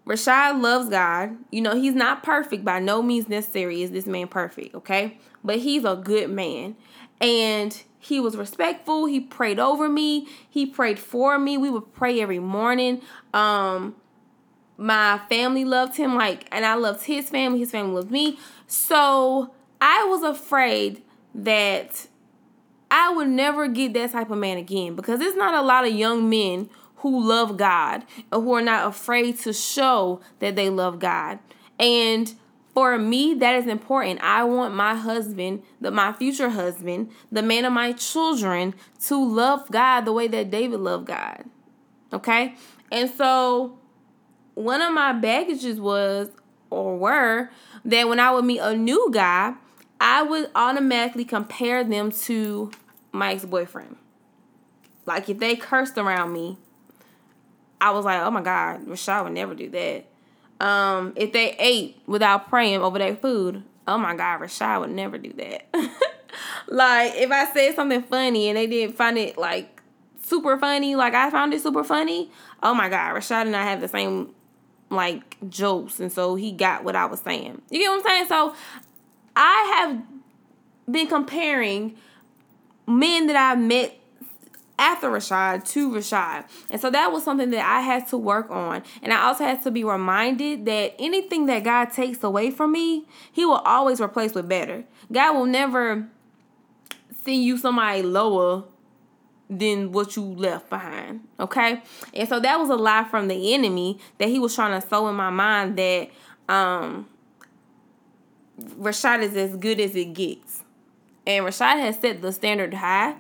Rashad 0.06 0.62
loves 0.62 0.90
God. 0.90 1.38
You 1.52 1.62
know, 1.62 1.76
he's 1.76 1.96
not 1.96 2.24
perfect. 2.24 2.64
By 2.64 2.80
no 2.80 3.02
means 3.02 3.28
necessary 3.28 3.82
is 3.82 3.92
this 3.92 4.06
man 4.06 4.28
perfect, 4.28 4.76
okay? 4.76 5.18
But 5.44 5.60
he's 5.60 5.84
a 5.86 5.96
good 5.96 6.30
man. 6.30 6.76
And 7.20 7.82
he 8.00 8.20
was 8.20 8.36
respectful. 8.36 9.06
He 9.06 9.20
prayed 9.20 9.60
over 9.60 9.88
me. 9.88 10.28
He 10.50 10.66
prayed 10.66 11.00
for 11.00 11.40
me. 11.40 11.58
We 11.58 11.70
would 11.70 11.94
pray 11.94 12.22
every 12.22 12.40
morning. 12.40 13.02
Um, 13.34 13.96
my 14.78 15.20
family 15.30 15.66
loved 15.66 15.98
him 15.98 16.16
like 16.16 16.48
and 16.52 16.66
I 16.66 16.76
loved 16.76 17.06
his 17.06 17.30
family, 17.30 17.60
his 17.60 17.72
family 17.72 17.94
loved 17.94 18.12
me. 18.12 18.40
So 18.68 19.54
I 19.82 20.06
was 20.06 20.24
afraid 20.24 21.02
that 21.36 22.08
I 22.90 23.12
would 23.12 23.30
never 23.30 23.68
get 23.68 23.94
that 23.94 24.12
type 24.12 24.30
of 24.30 24.38
man 24.38 24.58
again 24.58 24.96
because 24.96 25.20
there's 25.20 25.36
not 25.36 25.54
a 25.54 25.62
lot 25.62 25.86
of 25.86 25.94
young 25.94 26.30
men 26.30 26.70
who 26.98 27.28
love 27.28 27.58
God 27.58 28.04
and 28.32 28.44
who 28.44 28.54
are 28.54 28.62
not 28.62 28.88
afraid 28.88 29.40
to 29.40 29.52
show 29.52 30.22
that 30.40 30.56
they 30.56 30.70
love 30.70 31.00
God. 31.00 31.40
And 31.80 32.34
for 32.74 32.98
me, 32.98 33.34
that 33.36 33.56
is 33.56 33.68
important. 33.68 34.22
I 34.24 34.44
want 34.44 34.74
my 34.74 34.96
husband, 34.96 35.64
the 35.82 35.92
my 35.92 36.14
future 36.14 36.50
husband, 36.50 37.12
the 37.32 37.44
man 37.44 37.66
of 37.66 37.74
my 37.74 37.92
children, 37.92 38.74
to 39.06 39.16
love 39.16 39.70
God 39.70 40.02
the 40.02 40.14
way 40.14 40.28
that 40.28 40.50
David 40.50 40.80
loved 40.80 41.08
God. 41.08 41.44
Okay? 42.12 42.56
And 42.92 43.10
so 43.10 43.78
one 44.56 44.82
of 44.82 44.94
my 44.94 45.14
baggages 45.14 45.80
was 45.80 46.30
or 46.70 46.98
were 46.98 47.50
that 47.86 48.08
when 48.08 48.20
I 48.20 48.32
would 48.32 48.46
meet 48.46 48.60
a 48.60 48.76
new 48.76 49.10
guy, 49.12 49.54
I 50.00 50.24
would 50.24 50.50
automatically 50.56 51.26
compare 51.26 51.84
them 51.84 52.12
to 52.12 52.72
my 53.12 53.34
ex 53.34 53.46
boyfriend. 53.46 53.96
Like 55.06 55.30
if 55.30 55.40
they 55.40 55.56
cursed 55.56 55.98
around 55.98 56.34
me, 56.34 56.58
I 57.80 57.92
was 57.92 58.06
like, 58.06 58.22
oh 58.22 58.32
my 58.32 58.42
God, 58.42 58.86
Rashad 58.86 59.24
would 59.26 59.34
never 59.34 59.54
do 59.54 59.70
that. 59.70 60.06
um, 60.66 61.14
if 61.16 61.34
they 61.34 61.56
ate 61.60 62.02
without 62.08 62.50
praying 62.50 62.82
over 62.82 62.98
their 62.98 63.16
food, 63.16 63.64
oh 63.88 63.98
my 63.98 64.16
God, 64.16 64.40
Rashad 64.40 64.80
would 64.82 64.92
never 64.92 65.18
do 65.18 65.34
that. 65.34 65.68
like 66.68 67.14
if 67.16 67.30
I 67.32 67.52
said 67.54 67.76
something 67.76 68.02
funny 68.04 68.48
and 68.48 68.58
they 68.58 68.68
didn't 68.68 68.96
find 68.96 69.18
it 69.18 69.38
like 69.38 69.82
super 70.22 70.58
funny, 70.58 70.96
like 70.96 71.14
I 71.14 71.30
found 71.30 71.54
it 71.54 71.62
super 71.62 71.84
funny, 71.84 72.32
oh 72.62 72.74
my 72.74 72.88
God, 72.90 73.14
Rashad 73.14 73.42
and 73.42 73.56
I 73.56 73.64
have 73.64 73.82
the 73.82 73.88
same 73.90 74.34
like 74.96 75.38
jokes, 75.50 76.00
and 76.00 76.12
so 76.12 76.36
he 76.36 76.52
got 76.52 76.84
what 76.84 76.96
I 76.96 77.06
was 77.06 77.20
saying. 77.20 77.62
You 77.70 77.80
get 77.80 77.90
what 77.90 77.98
I'm 77.98 78.04
saying? 78.04 78.28
So 78.28 78.56
I 79.36 79.74
have 79.78 80.02
been 80.92 81.08
comparing 81.08 81.96
men 82.88 83.28
that 83.28 83.36
I 83.36 83.56
met 83.56 83.98
after 84.78 85.10
Rashad 85.10 85.68
to 85.70 85.92
Rashad. 85.92 86.46
And 86.70 86.82
so 86.82 86.90
that 86.90 87.12
was 87.12 87.24
something 87.24 87.52
that 87.52 87.66
I 87.66 87.82
had 87.82 88.08
to 88.10 88.18
work 88.18 88.50
on. 88.50 88.84
And 89.02 89.14
I 89.14 89.24
also 89.24 89.44
had 89.44 89.64
to 89.64 89.72
be 89.72 89.84
reminded 89.84 90.66
that 90.66 90.96
anything 91.00 91.46
that 91.46 91.64
God 91.64 91.86
takes 91.86 92.24
away 92.24 92.52
from 92.52 92.72
me, 92.72 93.06
He 93.32 93.46
will 93.46 93.62
always 93.66 94.02
replace 94.02 94.34
with 94.34 94.50
better. 94.50 94.84
God 95.12 95.36
will 95.36 95.46
never 95.46 96.08
send 97.24 97.44
you 97.44 97.58
somebody 97.58 98.02
lower 98.02 98.64
than 99.50 99.92
what 99.92 100.16
you 100.16 100.24
left 100.24 100.70
behind. 100.70 101.22
Okay? 101.40 101.82
And 102.14 102.28
so 102.28 102.40
that 102.40 102.60
was 102.60 102.70
a 102.70 102.76
lie 102.76 103.04
from 103.04 103.28
the 103.28 103.54
enemy 103.54 104.00
that 104.18 104.30
he 104.30 104.40
was 104.40 104.56
trying 104.56 104.80
to 104.80 104.88
sow 104.88 105.08
in 105.08 105.16
my 105.16 105.30
mind 105.30 105.78
that 105.78 106.10
um 106.50 107.08
Rashad 108.60 109.22
is 109.22 109.36
as 109.36 109.56
good 109.58 109.80
as 109.80 109.96
it 109.96 110.14
gets. 110.14 110.64
And 111.26 111.46
Rashad 111.46 111.80
has 111.80 112.00
set 112.00 112.22
the 112.22 112.32
standard 112.32 112.74
high 112.74 113.16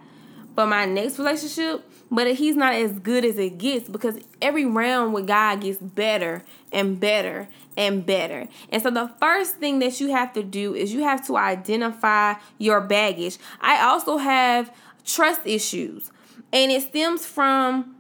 for 0.55 0.67
my 0.67 0.85
next 0.85 1.17
relationship, 1.17 1.83
but 2.11 2.33
he's 2.35 2.55
not 2.55 2.73
as 2.73 2.99
good 2.99 3.25
as 3.25 3.37
it 3.37 3.57
gets 3.57 3.89
because 3.89 4.19
every 4.41 4.65
round 4.65 5.13
with 5.13 5.25
God 5.25 5.61
gets 5.61 5.79
better 5.79 6.43
and 6.71 6.99
better 6.99 7.47
and 7.75 8.05
better. 8.05 8.47
And 8.69 8.81
so 8.81 8.91
the 8.91 9.11
first 9.19 9.55
thing 9.55 9.79
that 9.79 9.99
you 9.99 10.11
have 10.11 10.33
to 10.33 10.43
do 10.43 10.75
is 10.75 10.93
you 10.93 11.03
have 11.03 11.25
to 11.27 11.37
identify 11.37 12.35
your 12.59 12.81
baggage. 12.81 13.37
I 13.61 13.83
also 13.83 14.17
have 14.17 14.71
trust 15.05 15.41
issues, 15.45 16.11
and 16.51 16.71
it 16.71 16.81
stems 16.83 17.25
from 17.25 17.95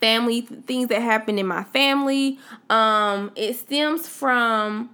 family 0.00 0.42
things 0.42 0.88
that 0.88 1.00
happened 1.00 1.38
in 1.38 1.46
my 1.46 1.64
family. 1.64 2.38
Um 2.68 3.32
it 3.36 3.54
stems 3.56 4.08
from 4.08 4.90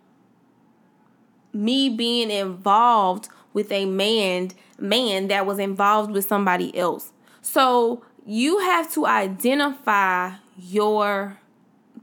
me 1.52 1.88
being 1.88 2.30
involved 2.30 3.28
with 3.52 3.72
a 3.72 3.86
man 3.86 4.50
man 4.78 5.28
that 5.28 5.46
was 5.46 5.58
involved 5.58 6.12
with 6.12 6.26
somebody 6.26 6.76
else. 6.76 7.12
So 7.42 8.04
you 8.24 8.58
have 8.60 8.92
to 8.94 9.06
identify 9.06 10.32
your 10.56 11.38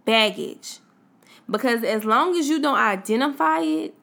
baggage. 0.05 0.79
Because 1.49 1.83
as 1.83 2.03
long 2.03 2.37
as 2.37 2.49
you 2.49 2.61
don't 2.61 2.77
identify 2.77 3.59
it, 3.59 3.93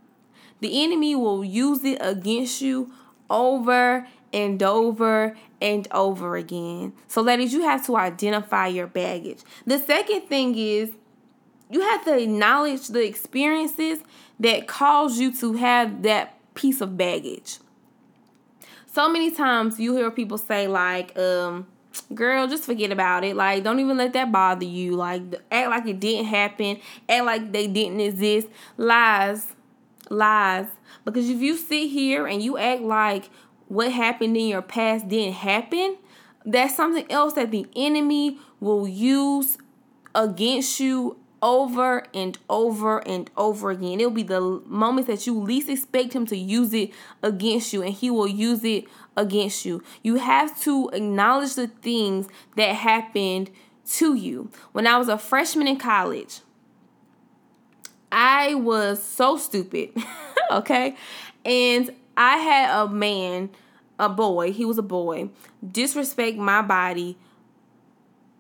the 0.61 0.83
enemy 0.83 1.15
will 1.15 1.45
use 1.45 1.85
it 1.85 1.99
against 2.01 2.63
you 2.63 2.91
over 3.29 4.07
and 4.35 4.61
over 4.65 5.37
and 5.63 5.87
over 5.93 6.37
again. 6.37 6.93
So, 7.07 7.23
ladies, 7.23 7.53
you 7.53 7.63
have 7.63 7.87
to 7.87 7.97
identify 7.97 8.67
your 8.67 8.89
baggage. 8.89 9.39
The 9.65 9.79
second 9.79 10.23
thing 10.23 10.59
is 10.59 10.91
you 11.71 11.81
have 11.81 12.05
to 12.05 12.19
acknowledge 12.19 12.89
the 12.89 13.07
experiences 13.07 14.01
that 14.41 14.67
cause 14.67 15.19
you 15.21 15.33
to 15.37 15.55
have 15.55 16.03
that 16.03 16.37
piece 16.55 16.81
of 16.81 16.97
baggage. 16.97 17.59
So 18.87 19.09
many 19.09 19.31
times 19.31 19.79
you 19.79 19.97
hear 19.97 20.11
people 20.11 20.39
say 20.39 20.67
like, 20.67 21.17
um, 21.17 21.67
girl, 22.13 22.49
just 22.49 22.65
forget 22.65 22.91
about 22.91 23.23
it. 23.25 23.37
Like, 23.37 23.63
don't 23.63 23.79
even 23.79 23.97
let 23.97 24.13
that 24.15 24.33
bother 24.33 24.65
you. 24.65 24.97
Like, 24.97 25.23
act 25.51 25.71
like 25.71 25.87
it 25.87 26.01
didn't 26.01 26.27
happen. 26.27 26.81
Act 27.09 27.25
like 27.25 27.53
they 27.53 27.69
didn't 27.69 28.01
exist. 28.01 28.49
Lies. 28.77 29.55
Lies. 30.11 30.67
Because 31.05 31.29
if 31.29 31.41
you 31.41 31.57
sit 31.57 31.91
here 31.91 32.27
and 32.27 32.43
you 32.43 32.57
act 32.57 32.83
like 32.83 33.31
what 33.69 33.93
happened 33.93 34.37
in 34.37 34.49
your 34.49 34.63
past 34.63 35.09
didn't 35.09 35.35
happen, 35.35 35.97
that's 36.45 36.77
something 36.77 37.11
else 37.11 37.35
that 37.35 37.51
the 37.51 37.67
enemy 37.75 38.39
will 38.61 38.87
use 38.87 39.59
against 40.15 40.81
you 40.81 41.17
over 41.45 42.07
and 42.15 42.39
over 42.49 43.07
and 43.07 43.31
over 43.37 43.71
again. 43.71 44.01
It'll 44.01 44.11
be 44.11 44.23
the 44.23 44.41
moments 44.41 45.09
that 45.09 45.27
you 45.27 45.39
least 45.39 45.69
expect 45.69 46.15
him 46.15 46.25
to 46.27 46.37
use 46.37 46.73
it 46.73 46.91
against 47.23 47.73
you, 47.73 47.83
and 47.83 47.93
he 47.93 48.11
will 48.11 48.27
use 48.27 48.65
it 48.65 48.85
against 49.17 49.65
you. 49.65 49.83
You 50.03 50.17
have 50.17 50.59
to 50.63 50.89
acknowledge 50.93 51.55
the 51.55 51.69
things 51.69 52.29
that 52.57 52.75
happened 52.75 53.51
to 53.91 54.15
you. 54.15 54.51
When 54.73 54.87
I 54.87 54.97
was 54.97 55.09
a 55.09 55.19
freshman 55.19 55.69
in 55.69 55.77
college, 55.77 56.41
I 58.11 58.55
was 58.55 59.03
so 59.03 59.37
stupid, 59.37 59.91
okay? 60.51 60.97
And 61.45 61.91
I 62.17 62.39
had 62.39 62.83
a 62.83 62.89
man, 62.89 63.51
a 63.99 64.09
boy, 64.09 64.53
he 64.53 64.65
was 64.65 64.79
a 64.79 64.83
boy, 64.83 65.31
disrespect 65.69 66.37
my 66.37 66.63
body 66.63 67.17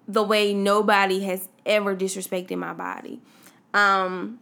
the 0.07 0.23
way 0.23 0.53
nobody 0.53 1.21
has 1.25 1.49
ever 1.65 1.97
disrespected 1.97 2.59
my 2.59 2.73
body. 2.73 3.21
Um 3.73 4.39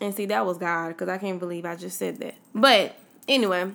and 0.00 0.14
see 0.14 0.26
that 0.26 0.46
was 0.46 0.58
God 0.58 0.96
cuz 0.96 1.08
I 1.08 1.18
can't 1.18 1.40
believe 1.40 1.64
I 1.64 1.74
just 1.74 1.98
said 1.98 2.18
that. 2.18 2.36
But 2.54 2.94
anyway, 3.26 3.72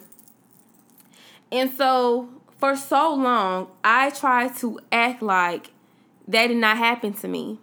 and 1.51 1.69
so 1.69 2.29
for 2.57 2.75
so 2.75 3.13
long 3.13 3.67
I 3.83 4.09
tried 4.09 4.55
to 4.57 4.79
act 4.91 5.21
like 5.21 5.71
that 6.27 6.47
did 6.47 6.57
not 6.57 6.77
happen 6.77 7.13
to 7.13 7.27
me. 7.27 7.59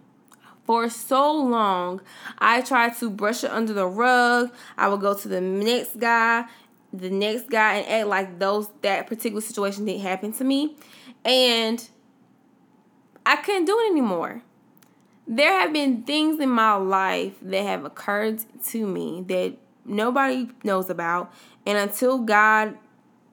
For 0.70 0.88
so 0.88 1.32
long, 1.32 2.00
I 2.38 2.60
tried 2.60 2.96
to 2.98 3.10
brush 3.10 3.42
it 3.42 3.50
under 3.50 3.72
the 3.72 3.88
rug. 3.88 4.52
I 4.78 4.86
would 4.86 5.00
go 5.00 5.14
to 5.14 5.26
the 5.26 5.40
next 5.40 5.98
guy, 5.98 6.44
the 6.92 7.10
next 7.10 7.50
guy, 7.50 7.78
and 7.78 7.88
act 7.88 8.06
like 8.06 8.38
those 8.38 8.68
that 8.82 9.08
particular 9.08 9.40
situation 9.40 9.84
didn't 9.84 10.02
happen 10.02 10.32
to 10.34 10.44
me. 10.44 10.76
And 11.24 11.88
I 13.26 13.34
couldn't 13.34 13.64
do 13.64 13.76
it 13.80 13.90
anymore. 13.90 14.42
There 15.26 15.58
have 15.58 15.72
been 15.72 16.04
things 16.04 16.38
in 16.38 16.50
my 16.50 16.74
life 16.74 17.34
that 17.42 17.64
have 17.64 17.84
occurred 17.84 18.44
to 18.66 18.86
me 18.86 19.24
that 19.26 19.56
nobody 19.84 20.50
knows 20.62 20.88
about. 20.88 21.34
And 21.66 21.78
until 21.78 22.18
God 22.18 22.78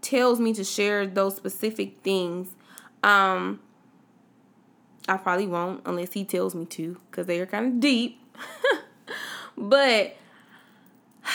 tells 0.02 0.40
me 0.40 0.56
to 0.56 0.64
share 0.64 1.06
those 1.06 1.36
specific 1.36 2.00
things, 2.00 2.56
um, 3.04 3.60
I 5.08 5.18
probably 5.18 5.48
won't 5.48 5.82
unless 5.86 6.14
He 6.14 6.26
tells 6.26 6.56
me 6.56 6.66
to 6.66 7.00
because 7.10 7.28
they 7.28 7.40
are 7.40 7.46
kind 7.46 7.66
of 7.68 7.80
deep. 7.80 8.22
but 9.58 10.16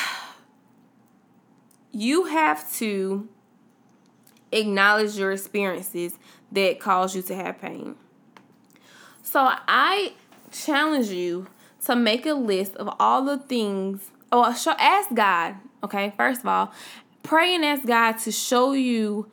you 1.93 2.25
have 2.25 2.71
to 2.75 3.29
acknowledge 4.53 5.17
your 5.17 5.33
experiences 5.33 6.19
that 6.53 6.79
cause 6.79 7.17
you 7.17 7.23
to 7.23 7.35
have 7.35 7.61
pain. 7.61 7.97
So 9.23 9.49
I 9.67 10.13
challenge 10.51 11.09
you 11.09 11.47
to 11.87 11.97
make 11.97 12.27
a 12.27 12.35
list 12.35 12.77
of 12.77 12.95
all 13.01 13.25
the 13.25 13.39
things. 13.39 14.11
Oh, 14.31 14.55
ask 14.79 15.15
God. 15.15 15.57
Okay, 15.83 16.13
first 16.17 16.43
of 16.43 16.47
all, 16.47 16.73
pray 17.23 17.55
and 17.55 17.65
ask 17.65 17.87
God 17.87 18.19
to 18.19 18.31
show 18.31 18.73
you 18.73 19.31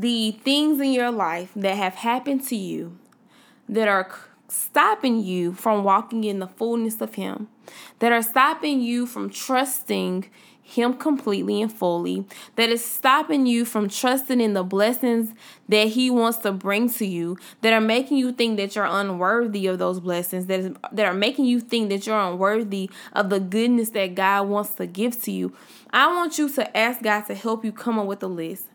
the 0.00 0.30
things 0.30 0.80
in 0.80 0.92
your 0.92 1.10
life 1.10 1.50
that 1.56 1.76
have 1.76 1.96
happened 1.96 2.44
to 2.44 2.54
you 2.54 2.96
that 3.68 3.88
are 3.88 4.08
stopping 4.48 5.22
you 5.22 5.52
from 5.52 5.82
walking 5.82 6.22
in 6.22 6.38
the 6.38 6.46
fullness 6.46 7.00
of 7.00 7.14
Him, 7.14 7.48
that 7.98 8.12
are 8.12 8.22
stopping 8.22 8.80
you 8.80 9.06
from 9.06 9.28
trusting 9.28 10.30
him 10.68 10.92
completely 10.92 11.62
and 11.62 11.72
fully, 11.72 12.26
that 12.56 12.68
is 12.68 12.84
stopping 12.84 13.46
you 13.46 13.64
from 13.64 13.88
trusting 13.88 14.38
in 14.38 14.52
the 14.52 14.62
blessings 14.62 15.32
that 15.66 15.88
He 15.88 16.10
wants 16.10 16.38
to 16.40 16.52
bring 16.52 16.90
to 16.90 17.06
you, 17.06 17.38
that 17.62 17.72
are 17.72 17.80
making 17.80 18.18
you 18.18 18.32
think 18.32 18.58
that 18.58 18.76
you're 18.76 18.84
unworthy 18.84 19.66
of 19.66 19.78
those 19.78 19.98
blessings, 19.98 20.44
that, 20.44 20.60
is, 20.60 20.72
that 20.92 21.06
are 21.06 21.14
making 21.14 21.46
you 21.46 21.60
think 21.60 21.88
that 21.88 22.06
you're 22.06 22.20
unworthy 22.20 22.90
of 23.14 23.30
the 23.30 23.40
goodness 23.40 23.90
that 23.90 24.14
God 24.14 24.48
wants 24.48 24.72
to 24.72 24.86
give 24.86 25.20
to 25.22 25.32
you. 25.32 25.54
I 25.90 26.06
want 26.08 26.36
you 26.36 26.50
to 26.50 26.76
ask 26.76 27.02
God 27.02 27.22
to 27.22 27.34
help 27.34 27.64
you 27.64 27.72
come 27.72 27.98
up 27.98 28.06
with 28.06 28.22
a 28.22 28.28
list. 28.28 28.67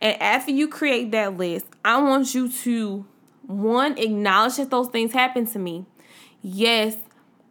And 0.00 0.20
after 0.20 0.50
you 0.50 0.68
create 0.68 1.10
that 1.12 1.36
list, 1.36 1.66
I 1.84 2.00
want 2.00 2.34
you 2.34 2.50
to, 2.50 3.04
one, 3.46 3.98
acknowledge 3.98 4.56
that 4.56 4.70
those 4.70 4.88
things 4.88 5.12
happened 5.12 5.48
to 5.52 5.58
me. 5.58 5.86
Yes, 6.42 6.96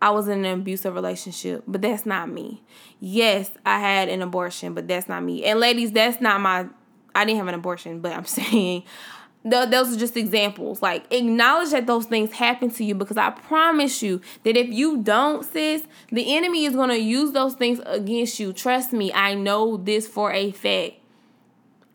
I 0.01 0.11
was 0.11 0.27
in 0.27 0.45
an 0.45 0.59
abusive 0.61 0.95
relationship, 0.95 1.63
but 1.67 1.81
that's 1.81 2.05
not 2.05 2.29
me. 2.29 2.63
Yes, 2.99 3.51
I 3.65 3.79
had 3.79 4.09
an 4.09 4.21
abortion, 4.21 4.73
but 4.73 4.87
that's 4.87 5.07
not 5.07 5.23
me. 5.23 5.43
And 5.45 5.59
ladies, 5.59 5.91
that's 5.91 6.21
not 6.21 6.41
my 6.41 6.67
I 7.15 7.25
didn't 7.25 7.37
have 7.39 7.47
an 7.47 7.55
abortion, 7.55 7.99
but 8.01 8.13
I'm 8.13 8.25
saying 8.25 8.83
those 9.43 9.95
are 9.95 9.99
just 9.99 10.17
examples. 10.17 10.81
Like 10.81 11.11
acknowledge 11.11 11.71
that 11.71 11.87
those 11.87 12.05
things 12.05 12.31
happen 12.31 12.69
to 12.71 12.83
you 12.83 12.95
because 12.95 13.17
I 13.17 13.29
promise 13.31 14.01
you 14.01 14.21
that 14.43 14.57
if 14.57 14.69
you 14.69 15.01
don't, 15.01 15.43
sis, 15.45 15.83
the 16.11 16.35
enemy 16.35 16.65
is 16.65 16.75
going 16.75 16.89
to 16.89 16.99
use 16.99 17.31
those 17.31 17.53
things 17.53 17.79
against 17.85 18.39
you. 18.39 18.53
Trust 18.53 18.93
me, 18.93 19.11
I 19.13 19.33
know 19.33 19.77
this 19.77 20.07
for 20.07 20.31
a 20.31 20.51
fact. 20.51 20.93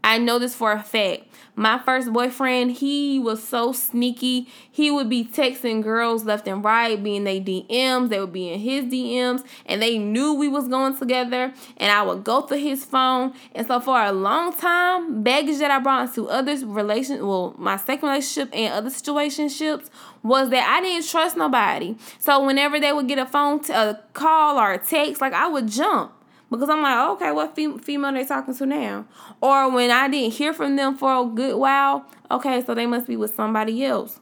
I 0.04 0.18
know 0.18 0.38
this 0.38 0.54
for 0.54 0.70
a 0.70 0.82
fact. 0.82 1.22
My 1.56 1.78
first 1.78 2.12
boyfriend, 2.12 2.72
he 2.72 3.18
was 3.18 3.42
so 3.42 3.72
sneaky. 3.72 4.48
He 4.70 4.90
would 4.90 5.08
be 5.08 5.24
texting 5.24 5.82
girls 5.82 6.24
left 6.24 6.46
and 6.46 6.62
right, 6.62 7.02
being 7.02 7.24
they 7.24 7.40
DMs. 7.40 8.10
They 8.10 8.20
would 8.20 8.32
be 8.32 8.50
in 8.50 8.60
his 8.60 8.84
DMs, 8.84 9.44
and 9.64 9.80
they 9.80 9.96
knew 9.96 10.34
we 10.34 10.46
was 10.46 10.68
going 10.68 10.98
together. 10.98 11.54
And 11.78 11.90
I 11.90 12.02
would 12.02 12.22
go 12.22 12.42
through 12.42 12.58
his 12.58 12.84
phone. 12.84 13.32
And 13.54 13.66
so 13.66 13.80
for 13.80 13.98
a 13.98 14.12
long 14.12 14.52
time, 14.52 15.22
baggage 15.22 15.58
that 15.58 15.70
I 15.70 15.78
brought 15.78 16.08
into 16.08 16.28
other 16.28 16.54
relations, 16.66 17.22
well, 17.22 17.54
my 17.56 17.78
second 17.78 18.06
relationship 18.06 18.54
and 18.54 18.74
other 18.74 18.90
situationships 18.90 19.88
was 20.22 20.50
that 20.50 20.68
I 20.68 20.82
didn't 20.82 21.08
trust 21.08 21.36
nobody. 21.36 21.96
So 22.18 22.44
whenever 22.44 22.78
they 22.78 22.92
would 22.92 23.08
get 23.08 23.18
a 23.18 23.26
phone, 23.26 23.60
t- 23.60 23.72
a 23.72 24.00
call 24.12 24.58
or 24.58 24.72
a 24.72 24.78
text, 24.78 25.22
like 25.22 25.32
I 25.32 25.48
would 25.48 25.68
jump 25.68 26.13
because 26.56 26.70
I'm 26.70 26.82
like, 26.82 27.10
okay, 27.10 27.32
what 27.32 27.54
fem- 27.54 27.78
female 27.78 28.12
they 28.12 28.24
talking 28.24 28.54
to 28.54 28.66
now? 28.66 29.06
Or 29.40 29.70
when 29.70 29.90
I 29.90 30.08
didn't 30.08 30.34
hear 30.34 30.52
from 30.52 30.76
them 30.76 30.96
for 30.96 31.14
a 31.14 31.24
good 31.24 31.56
while, 31.56 32.06
okay, 32.30 32.64
so 32.64 32.74
they 32.74 32.86
must 32.86 33.06
be 33.06 33.16
with 33.16 33.34
somebody 33.34 33.84
else. 33.84 34.20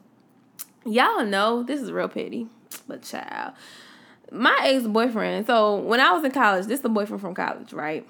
Y'all 0.84 1.24
know 1.24 1.62
this 1.62 1.80
is 1.80 1.92
real 1.92 2.08
petty, 2.08 2.48
but 2.88 3.02
child, 3.02 3.54
my 4.30 4.56
ex 4.64 4.86
boyfriend. 4.86 5.46
So 5.46 5.76
when 5.76 6.00
I 6.00 6.12
was 6.12 6.24
in 6.24 6.32
college, 6.32 6.66
this 6.66 6.78
is 6.78 6.82
the 6.82 6.88
boyfriend 6.88 7.20
from 7.20 7.34
college, 7.34 7.72
right? 7.72 8.06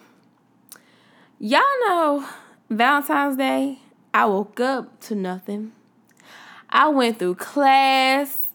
Y'all 1.38 1.60
know 1.86 2.26
Valentine's 2.70 3.36
Day. 3.36 3.78
I 4.14 4.26
woke 4.26 4.60
up 4.60 5.00
to 5.00 5.14
nothing. 5.14 5.72
I 6.70 6.88
went 6.88 7.18
through 7.18 7.34
class, 7.34 8.52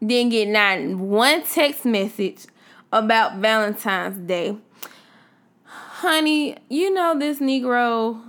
didn't 0.00 0.30
get 0.30 0.48
not 0.48 0.80
one 0.98 1.42
text 1.42 1.84
message 1.84 2.46
about 2.92 3.36
Valentine's 3.36 4.18
Day 4.18 4.56
honey, 5.98 6.56
you 6.68 6.94
know 6.94 7.18
this 7.18 7.40
Negro 7.40 8.22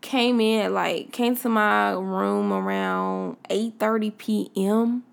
came 0.00 0.40
in 0.40 0.72
like 0.72 1.12
came 1.12 1.36
to 1.36 1.48
my 1.48 1.90
room 1.92 2.50
around 2.50 3.36
8:30 3.50 4.16
p.m. 4.16 5.04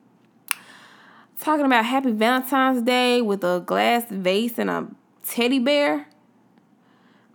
talking 1.40 1.66
about 1.66 1.84
happy 1.84 2.12
Valentine's 2.12 2.82
Day 2.84 3.22
with 3.22 3.44
a 3.44 3.62
glass 3.66 4.06
vase 4.10 4.58
and 4.58 4.70
a 4.70 4.88
teddy 5.24 5.60
bear. 5.60 6.08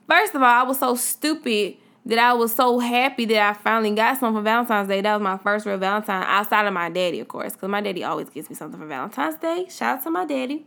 First 0.09 0.35
of 0.35 0.43
all, 0.43 0.49
I 0.49 0.63
was 0.63 0.79
so 0.79 0.95
stupid 0.95 1.77
that 2.07 2.19
I 2.19 2.33
was 2.33 2.55
so 2.55 2.79
happy 2.79 3.27
that 3.27 3.51
I 3.51 3.53
finally 3.53 3.95
got 3.95 4.19
something 4.19 4.41
for 4.41 4.43
Valentine's 4.43 4.89
Day. 4.89 5.03
That 5.03 5.17
was 5.17 5.23
my 5.23 5.37
first 5.37 5.67
real 5.67 5.77
Valentine 5.77 6.25
outside 6.27 6.67
of 6.67 6.73
my 6.73 6.89
daddy, 6.89 7.21
of 7.21 7.29
course, 7.29 7.53
because 7.53 7.69
my 7.69 7.83
daddy 7.83 8.05
always 8.05 8.31
gives 8.31 8.49
me 8.49 8.57
something 8.57 8.81
for 8.81 8.87
Valentine's 8.87 9.37
Day. 9.37 9.67
Shout 9.69 9.99
out 9.99 10.05
to 10.05 10.11
my 10.11 10.25
daddy. 10.25 10.67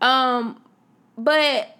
Um, 0.00 0.60
but 1.16 1.77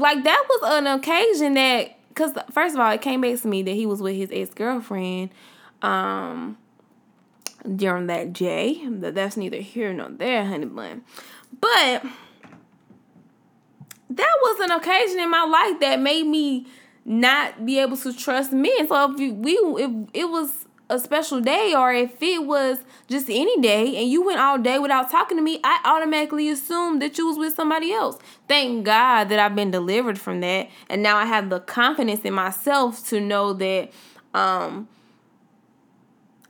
like 0.00 0.24
that 0.24 0.44
was 0.48 0.72
an 0.72 0.86
occasion 0.86 1.54
that 1.54 1.96
because 2.08 2.32
first 2.50 2.74
of 2.74 2.80
all 2.80 2.90
it 2.90 3.02
came 3.02 3.20
back 3.20 3.38
to 3.40 3.48
me 3.48 3.62
that 3.62 3.72
he 3.72 3.86
was 3.86 4.00
with 4.02 4.16
his 4.16 4.30
ex-girlfriend 4.32 5.30
um 5.82 6.56
during 7.76 8.06
that 8.06 8.34
that 8.34 9.14
that's 9.14 9.36
neither 9.36 9.58
here 9.58 9.92
nor 9.92 10.08
there 10.08 10.44
honey 10.44 10.66
bun. 10.66 11.02
But 11.60 12.04
that 14.10 14.34
was 14.42 14.60
an 14.60 14.70
occasion 14.70 15.20
in 15.20 15.30
my 15.30 15.44
life 15.44 15.80
that 15.80 16.00
made 16.00 16.26
me 16.26 16.66
not 17.04 17.64
be 17.64 17.78
able 17.78 17.96
to 17.98 18.12
trust 18.12 18.52
men. 18.52 18.88
So 18.88 19.12
if 19.12 19.20
you, 19.20 19.34
we 19.34 19.52
if 19.52 19.90
it 20.14 20.24
was 20.28 20.66
a 20.90 20.98
special 20.98 21.40
day 21.40 21.72
or 21.74 21.94
if 21.94 22.20
it 22.20 22.44
was 22.44 22.80
just 23.08 23.30
any 23.30 23.58
day 23.60 23.96
and 23.96 24.10
you 24.10 24.22
went 24.22 24.40
all 24.40 24.58
day 24.58 24.78
without 24.78 25.10
talking 25.10 25.36
to 25.36 25.42
me, 25.42 25.60
I 25.62 25.80
automatically 25.84 26.50
assumed 26.50 27.00
that 27.00 27.16
you 27.16 27.28
was 27.28 27.38
with 27.38 27.54
somebody 27.54 27.92
else. 27.92 28.18
Thank 28.48 28.84
God 28.84 29.28
that 29.28 29.38
I've 29.38 29.54
been 29.54 29.70
delivered 29.70 30.18
from 30.18 30.40
that. 30.40 30.68
And 30.88 31.02
now 31.02 31.16
I 31.16 31.24
have 31.24 31.48
the 31.48 31.60
confidence 31.60 32.22
in 32.22 32.34
myself 32.34 33.06
to 33.08 33.20
know 33.20 33.52
that 33.54 33.92
um 34.34 34.88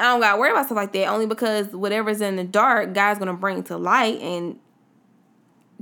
I 0.00 0.04
don't 0.04 0.20
gotta 0.20 0.40
worry 0.40 0.50
about 0.50 0.64
stuff 0.64 0.76
like 0.76 0.92
that 0.94 1.08
only 1.08 1.26
because 1.26 1.68
whatever's 1.68 2.22
in 2.22 2.36
the 2.36 2.44
dark, 2.44 2.94
God's 2.94 3.18
gonna 3.18 3.34
bring 3.34 3.62
to 3.64 3.76
light 3.76 4.18
and 4.20 4.58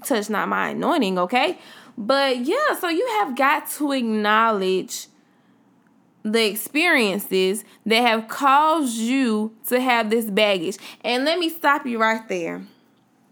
touch 0.03 0.29
not 0.29 0.49
my 0.49 0.71
anointing, 0.71 1.19
okay? 1.21 1.59
But 1.97 2.39
yeah, 2.39 2.75
so 2.81 2.89
you 2.89 3.07
have 3.21 3.37
got 3.37 3.71
to 3.71 3.93
acknowledge 3.93 5.07
the 6.23 6.47
experiences 6.47 7.65
that 7.87 8.01
have 8.01 8.29
caused 8.29 8.97
you 8.97 9.55
to 9.69 9.81
have 9.81 10.11
this 10.11 10.27
baggage. 10.27 10.77
And 11.03 11.25
let 11.25 11.39
me 11.39 11.49
stop 11.49 11.87
you 11.87 11.99
right 12.01 12.27
there. 12.29 12.63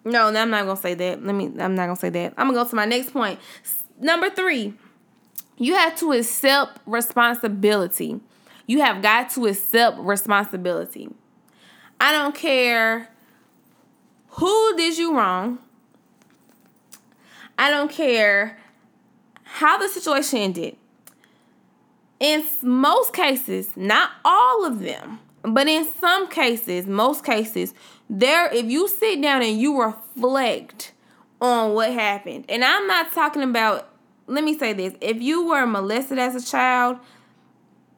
No, 0.05 0.29
I'm 0.29 0.51
not 0.51 0.67
gonna 0.67 0.77
say 0.77 0.95
that. 0.95 1.25
Let 1.25 1.35
me. 1.35 1.47
I'm 1.59 1.75
not 1.75 1.87
gonna 1.87 1.97
say 1.97 2.11
that. 2.11 2.35
I'm 2.37 2.47
gonna 2.49 2.63
go 2.63 2.69
to 2.69 2.77
my 2.77 2.85
next 2.85 3.11
point. 3.11 3.41
Number 3.99 4.31
three, 4.31 4.75
you 5.59 5.75
have 5.75 5.97
to 5.99 6.13
accept 6.13 6.79
responsibility. 6.87 8.21
You 8.67 8.83
have 8.83 9.03
got 9.03 9.31
to 9.31 9.47
accept 9.47 9.99
responsibility. 9.99 11.09
I 12.01 12.13
don't 12.13 12.35
care 12.35 13.09
who 14.29 14.77
did 14.77 14.99
you 14.99 15.17
wrong. 15.17 15.59
I 17.59 17.71
don't 17.71 17.91
care 17.91 18.59
how 19.45 19.79
the 19.79 19.89
situation 19.89 20.39
ended 20.41 20.77
in 22.21 22.45
most 22.63 23.13
cases, 23.13 23.71
not 23.77 24.11
all 24.25 24.65
of 24.65 24.81
them, 24.81 25.21
but 25.43 25.69
in 25.69 25.87
some 26.01 26.29
cases, 26.29 26.87
most 26.87 27.25
cases, 27.25 27.75
there 28.09 28.53
if 28.53 28.67
you 28.67 28.89
sit 28.89 29.21
down 29.21 29.43
and 29.43 29.61
you 29.61 29.81
reflect 29.83 30.93
on 31.41 31.75
what 31.75 31.93
happened. 31.93 32.47
And 32.49 32.65
I'm 32.65 32.87
not 32.87 33.13
talking 33.13 33.43
about 33.43 33.91
let 34.29 34.43
me 34.43 34.59
say 34.59 34.73
this. 34.73 34.93
If 35.01 35.23
you 35.23 35.47
were 35.47 35.67
molested 35.67 36.19
as 36.19 36.35
a 36.35 36.45
child 36.45 36.99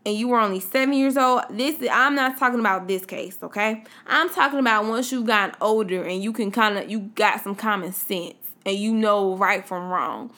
and 0.05 0.15
you 0.15 0.29
were 0.29 0.39
only 0.39 0.61
7 0.61 0.93
years 0.93 1.17
old, 1.17 1.43
this 1.51 1.77
I'm 1.91 2.15
not 2.15 2.39
talking 2.39 2.61
about 2.61 2.87
this 2.87 3.07
case, 3.07 3.39
okay? 3.43 3.85
I'm 4.07 4.29
talking 4.31 4.59
about 4.59 4.85
once 4.85 5.11
you've 5.11 5.27
gotten 5.27 5.55
older 5.61 6.03
and 6.03 6.23
you 6.23 6.33
can 6.33 6.51
kind 6.51 6.79
of 6.79 6.91
you 6.91 7.01
got 7.15 7.43
some 7.43 7.55
common 7.55 7.93
sense 7.93 8.37
and 8.67 8.77
you 8.77 8.93
know 8.93 9.37
right 9.37 9.67
from 9.67 9.89
wrong. 9.89 10.31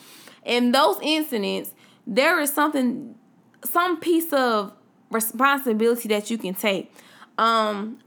In 0.45 0.73
those 0.73 0.99
incidents, 1.03 1.75
there 2.07 2.41
is 2.41 2.53
something 2.53 3.17
some 3.65 3.99
piece 4.01 4.33
of 4.33 4.73
responsibility 5.11 6.09
that 6.09 6.31
you 6.31 6.39
can 6.39 6.55
take. 6.55 6.93
Um, 7.39 7.99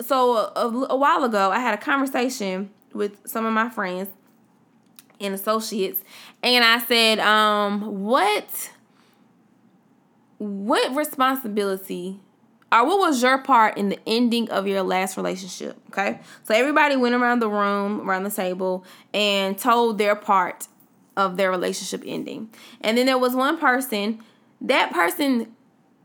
so 0.00 0.36
a, 0.36 0.86
a 0.90 0.96
while 0.96 1.24
ago, 1.24 1.50
I 1.50 1.58
had 1.58 1.74
a 1.74 1.82
conversation 1.82 2.70
with 2.92 3.26
some 3.26 3.46
of 3.46 3.52
my 3.52 3.68
friends 3.68 4.10
and 5.20 5.34
associates, 5.34 6.02
and 6.42 6.64
I 6.64 6.78
said, 6.78 7.18
um, 7.18 8.04
what 8.04 8.70
what 10.38 10.94
responsibility 10.94 12.20
or 12.72 12.84
what 12.84 12.98
was 12.98 13.22
your 13.22 13.38
part 13.38 13.78
in 13.78 13.88
the 13.88 13.98
ending 14.06 14.50
of 14.50 14.66
your 14.66 14.82
last 14.82 15.16
relationship? 15.16 15.78
Okay. 15.88 16.20
So 16.42 16.54
everybody 16.54 16.96
went 16.96 17.14
around 17.14 17.38
the 17.38 17.48
room, 17.48 18.08
around 18.08 18.24
the 18.24 18.30
table, 18.30 18.84
and 19.14 19.56
told 19.56 19.98
their 19.98 20.16
part 20.16 20.68
of 21.16 21.36
their 21.36 21.50
relationship 21.50 22.02
ending. 22.04 22.50
And 22.80 22.98
then 22.98 23.06
there 23.06 23.18
was 23.18 23.34
one 23.34 23.56
person 23.56 24.22
that 24.60 24.92
person 24.92 25.54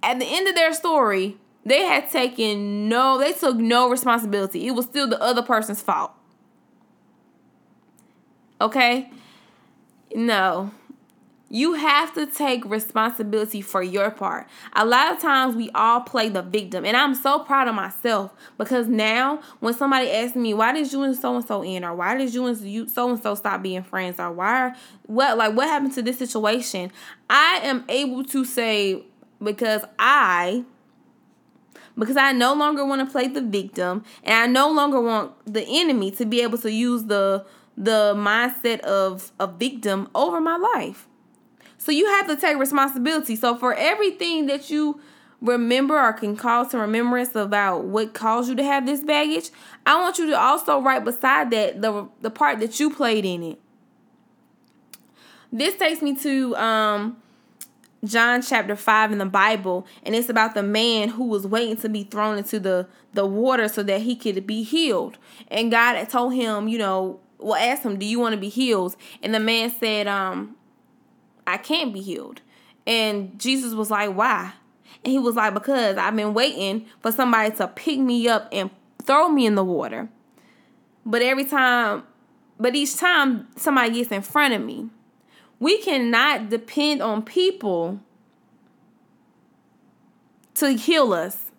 at 0.04 0.20
the 0.20 0.26
end 0.26 0.48
of 0.48 0.56
their 0.56 0.74
story, 0.74 1.38
they 1.66 1.84
had 1.84 2.10
taken 2.10 2.90
no, 2.90 3.18
they 3.18 3.34
took 3.34 3.58
no 3.58 3.90
responsibility. 3.90 4.68
It 4.68 4.72
was 4.72 4.86
still 4.86 5.08
the 5.08 5.22
other 5.22 5.44
person's 5.44 5.82
fault. 5.82 6.12
Okay? 8.60 9.10
No. 10.16 10.72
You 11.54 11.74
have 11.74 12.14
to 12.14 12.26
take 12.26 12.64
responsibility 12.64 13.60
for 13.60 13.84
your 13.84 14.10
part. 14.10 14.48
A 14.72 14.86
lot 14.86 15.12
of 15.14 15.20
times 15.20 15.54
we 15.54 15.70
all 15.76 16.00
play 16.00 16.30
the 16.30 16.42
victim, 16.42 16.86
and 16.86 16.96
I'm 16.96 17.14
so 17.14 17.40
proud 17.40 17.68
of 17.68 17.76
myself 17.76 18.32
because 18.58 18.88
now 18.88 19.42
when 19.60 19.74
somebody 19.74 20.10
asks 20.10 20.38
me, 20.38 20.54
"Why 20.54 20.72
did 20.72 20.94
you 20.94 21.04
and 21.04 21.14
so 21.14 21.36
and 21.36 21.46
so 21.46 21.62
end?" 21.62 21.84
or 21.84 21.94
"Why 21.94 22.16
did 22.16 22.34
you 22.34 22.46
and 22.46 22.90
so 22.90 23.10
and 23.10 23.22
so 23.22 23.36
stop 23.36 23.62
being 23.62 23.84
friends?" 23.84 24.18
or 24.18 24.32
"Why 24.32 24.74
what 25.08 25.38
like 25.38 25.54
what 25.54 25.68
happened 25.68 25.94
to 25.96 26.02
this 26.02 26.18
situation?" 26.18 26.90
I 27.30 27.60
am 27.64 27.84
able 27.90 28.24
to 28.24 28.46
say 28.46 29.04
because 29.44 29.84
I 30.00 30.64
because 31.98 32.16
I 32.16 32.32
no 32.32 32.54
longer 32.54 32.86
want 32.86 33.06
to 33.06 33.12
play 33.12 33.28
the 33.28 33.42
victim 33.42 34.06
and 34.24 34.34
I 34.34 34.48
no 34.48 34.72
longer 34.72 35.02
want 35.02 35.34
the 35.46 35.66
enemy 35.68 36.12
to 36.12 36.26
be 36.26 36.40
able 36.40 36.60
to 36.60 36.72
use 36.72 37.04
the 37.04 37.46
the 37.76 38.14
mindset 38.16 38.80
of 38.82 39.34
a 39.38 39.48
victim 39.48 40.08
over 40.16 40.40
my 40.40 40.56
life. 40.56 41.10
So 41.82 41.91
you 41.91 42.06
have 42.06 42.28
to 42.28 42.36
take 42.36 42.60
responsibility. 42.60 43.36
So 43.36 43.56
for 43.56 43.74
everything 43.74 44.46
that 44.46 44.70
you 44.70 45.02
remember 45.41 46.00
or 46.00 46.13
can 46.13 46.36
call 46.36 46.63
to 46.67 46.78
remembrance 46.78 47.34
about 47.34 47.86
what 47.86 48.13
caused 48.13 48.50
you 48.50 48.56
to 48.58 48.63
have 48.63 48.86
this 48.86 49.00
baggage, 49.00 49.50
I 49.84 50.00
want 50.00 50.20
you 50.20 50.28
to 50.28 50.39
also 50.39 50.80
write 50.80 51.04
beside 51.04 51.50
that 51.50 51.82
the 51.82 52.08
the 52.22 52.30
part 52.30 52.60
that 52.60 52.80
you 52.80 52.91
played 52.94 53.26
in 53.26 53.41
it. 53.41 53.60
This 55.52 55.76
takes 55.76 56.04
me 56.04 56.15
to 56.17 56.56
um 56.56 57.17
John 58.06 58.44
chapter 58.44 58.76
5 58.76 59.13
in 59.13 59.17
the 59.17 59.26
Bible, 59.26 59.88
and 60.04 60.13
it's 60.13 60.30
about 60.30 60.54
the 60.54 60.62
man 60.62 61.10
who 61.10 61.26
was 61.26 61.48
waiting 61.48 61.78
to 61.78 61.89
be 61.89 62.04
thrown 62.04 62.38
into 62.38 62.60
the, 62.60 62.88
the 63.13 63.26
water 63.26 63.67
so 63.67 63.82
that 63.84 64.02
he 64.02 64.15
could 64.15 64.46
be 64.48 64.62
healed. 64.63 65.17
And 65.50 65.72
God 65.72 65.96
had 65.96 66.10
told 66.10 66.34
him, 66.34 66.67
you 66.67 66.80
know, 66.80 67.20
well, 67.39 67.56
asked 67.56 67.84
him, 67.84 67.98
Do 67.98 68.06
you 68.06 68.20
want 68.20 68.34
to 68.34 68.41
be 68.41 68.50
healed? 68.50 68.96
And 69.22 69.34
the 69.34 69.39
man 69.39 69.72
said, 69.72 70.08
um, 70.08 70.56
I 71.47 71.58
can't 71.58 71.93
be 71.93 72.01
healed. 72.01 72.41
And 72.86 73.39
Jesus 73.39 73.73
was 73.73 73.91
like, 73.91 74.15
Why? 74.15 74.54
And 75.04 75.12
he 75.12 75.19
was 75.19 75.36
like, 75.36 75.54
Because 75.54 75.97
I've 75.97 76.15
been 76.15 76.34
waiting 76.34 76.86
for 77.01 77.12
somebody 77.12 77.56
to 77.58 77.67
pick 77.67 77.99
me 77.99 78.27
up 78.27 78.49
and 78.51 78.69
throw 79.04 79.30
me 79.30 79.45
in 79.45 79.56
the 79.56 79.63
water. 79.63 80.10
But 81.06 81.21
every 81.21 81.45
time, 81.45 82.04
but 82.60 82.75
each 82.75 82.95
time 82.97 83.47
somebody 83.56 83.93
gets 83.93 84.12
in 84.12 84.21
front 84.21 84.54
of 84.54 84.62
me, 84.62 84.89
we 85.60 85.80
cannot 85.80 86.49
depend 86.49 87.01
on 87.01 87.23
people 87.23 87.99
to 90.56 90.73
heal 90.73 91.13
us. 91.13 91.51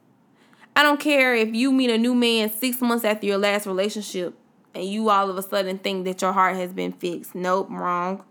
I 0.74 0.82
don't 0.82 1.00
care 1.00 1.34
if 1.34 1.54
you 1.54 1.70
meet 1.70 1.90
a 1.90 1.98
new 1.98 2.14
man 2.14 2.50
six 2.50 2.80
months 2.80 3.04
after 3.04 3.26
your 3.26 3.38
last 3.38 3.66
relationship 3.66 4.34
and 4.74 4.84
you 4.84 5.10
all 5.10 5.28
of 5.28 5.36
a 5.36 5.42
sudden 5.42 5.78
think 5.78 6.04
that 6.04 6.22
your 6.22 6.32
heart 6.32 6.56
has 6.56 6.72
been 6.72 6.92
fixed. 6.92 7.34
Nope, 7.34 7.68
wrong. 7.70 8.24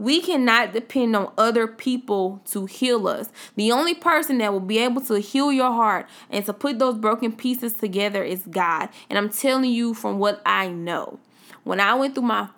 We 0.00 0.22
cannot 0.22 0.72
depend 0.72 1.14
on 1.14 1.30
other 1.36 1.66
people 1.66 2.40
to 2.52 2.64
heal 2.64 3.06
us. 3.06 3.28
The 3.56 3.70
only 3.70 3.92
person 3.92 4.38
that 4.38 4.50
will 4.50 4.58
be 4.58 4.78
able 4.78 5.02
to 5.02 5.20
heal 5.20 5.52
your 5.52 5.70
heart 5.70 6.08
and 6.30 6.42
to 6.46 6.54
put 6.54 6.78
those 6.78 6.96
broken 6.96 7.32
pieces 7.32 7.74
together 7.74 8.24
is 8.24 8.46
God. 8.50 8.88
And 9.10 9.18
I'm 9.18 9.28
telling 9.28 9.70
you 9.70 9.92
from 9.92 10.18
what 10.18 10.40
I 10.46 10.68
know. 10.68 11.18
When 11.64 11.80
I 11.80 11.92
went 11.92 12.14
through 12.14 12.24
my 12.24 12.48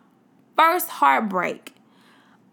first 0.56 0.88
heartbreak, 0.88 1.74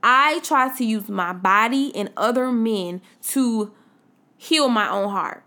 I 0.01 0.39
tried 0.39 0.75
to 0.77 0.83
use 0.83 1.07
my 1.07 1.33
body 1.33 1.95
and 1.95 2.11
other 2.17 2.51
men 2.51 3.01
to 3.27 3.71
heal 4.37 4.69
my 4.69 4.89
own 4.89 5.11
heart. 5.11 5.43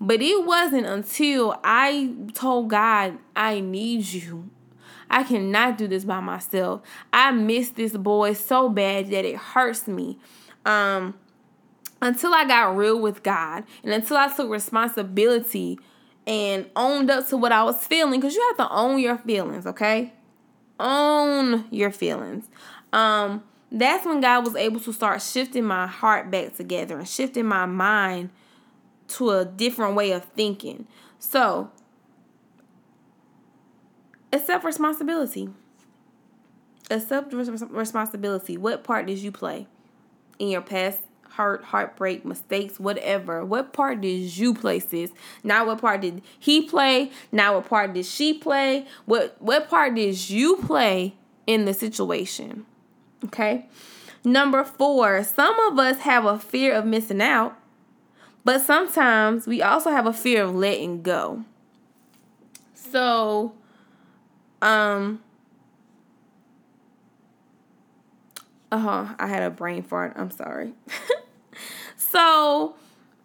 But 0.00 0.20
it 0.22 0.44
wasn't 0.44 0.86
until 0.86 1.56
I 1.62 2.14
told 2.34 2.70
God, 2.70 3.18
I 3.36 3.60
need 3.60 4.06
you. 4.06 4.50
I 5.12 5.22
cannot 5.24 5.76
do 5.76 5.86
this 5.86 6.04
by 6.04 6.20
myself. 6.20 6.80
I 7.12 7.30
miss 7.30 7.70
this 7.70 7.96
boy 7.96 8.32
so 8.32 8.70
bad 8.70 9.10
that 9.10 9.24
it 9.26 9.36
hurts 9.36 9.86
me. 9.86 10.18
Um, 10.64 11.14
until 12.00 12.34
I 12.34 12.46
got 12.46 12.76
real 12.76 12.98
with 12.98 13.22
God 13.22 13.64
and 13.84 13.92
until 13.92 14.16
I 14.16 14.34
took 14.34 14.50
responsibility 14.50 15.78
and 16.26 16.68
owned 16.74 17.10
up 17.10 17.28
to 17.28 17.36
what 17.36 17.52
I 17.52 17.62
was 17.62 17.86
feeling, 17.86 18.20
because 18.20 18.34
you 18.34 18.44
have 18.48 18.68
to 18.68 18.74
own 18.74 18.98
your 18.98 19.18
feelings, 19.18 19.66
okay? 19.66 20.12
Own 20.80 21.66
your 21.70 21.92
feelings. 21.92 22.48
Um, 22.92 23.44
that's 23.70 24.04
when 24.06 24.20
God 24.20 24.44
was 24.44 24.56
able 24.56 24.80
to 24.80 24.92
start 24.92 25.22
shifting 25.22 25.64
my 25.64 25.86
heart 25.86 26.30
back 26.30 26.56
together 26.56 26.98
and 26.98 27.08
shifting 27.08 27.46
my 27.46 27.66
mind 27.66 28.30
to 29.08 29.30
a 29.30 29.44
different 29.44 29.94
way 29.94 30.12
of 30.12 30.24
thinking. 30.24 30.86
So, 31.18 31.70
accept 34.32 34.64
responsibility. 34.64 35.50
Accept 36.90 37.32
responsibility. 37.32 38.56
What 38.56 38.84
part 38.84 39.06
did 39.06 39.18
you 39.18 39.32
play 39.32 39.66
in 40.38 40.48
your 40.48 40.60
past 40.60 40.98
hurt, 41.30 41.64
heartbreak, 41.64 42.24
mistakes, 42.24 42.78
whatever? 42.78 43.44
What 43.44 43.72
part 43.72 44.00
did 44.00 44.36
you 44.36 44.54
play, 44.54 44.78
sis? 44.78 45.10
Not 45.42 45.66
what 45.66 45.80
part 45.80 46.00
did 46.00 46.22
he 46.38 46.62
play? 46.62 47.10
Not 47.30 47.54
what 47.54 47.68
part 47.68 47.94
did 47.94 48.06
she 48.06 48.34
play? 48.34 48.86
What 49.04 49.36
what 49.40 49.68
part 49.68 49.94
did 49.94 50.28
you 50.28 50.56
play 50.56 51.14
in 51.46 51.64
the 51.64 51.74
situation? 51.74 52.66
Okay. 53.24 53.66
Number 54.24 54.62
four, 54.62 55.24
some 55.24 55.58
of 55.60 55.78
us 55.78 55.98
have 56.00 56.24
a 56.24 56.38
fear 56.38 56.74
of 56.74 56.86
missing 56.86 57.20
out, 57.20 57.56
but 58.44 58.60
sometimes 58.60 59.46
we 59.46 59.62
also 59.62 59.90
have 59.90 60.06
a 60.06 60.12
fear 60.12 60.44
of 60.44 60.54
letting 60.54 61.02
go. 61.02 61.44
So, 62.74 63.54
um, 64.62 65.20
uh 68.70 68.78
huh, 68.78 69.14
I 69.18 69.26
had 69.26 69.42
a 69.42 69.50
brain 69.50 69.82
fart. 69.82 70.14
I'm 70.16 70.30
sorry. 70.30 70.72
so, 71.96 72.74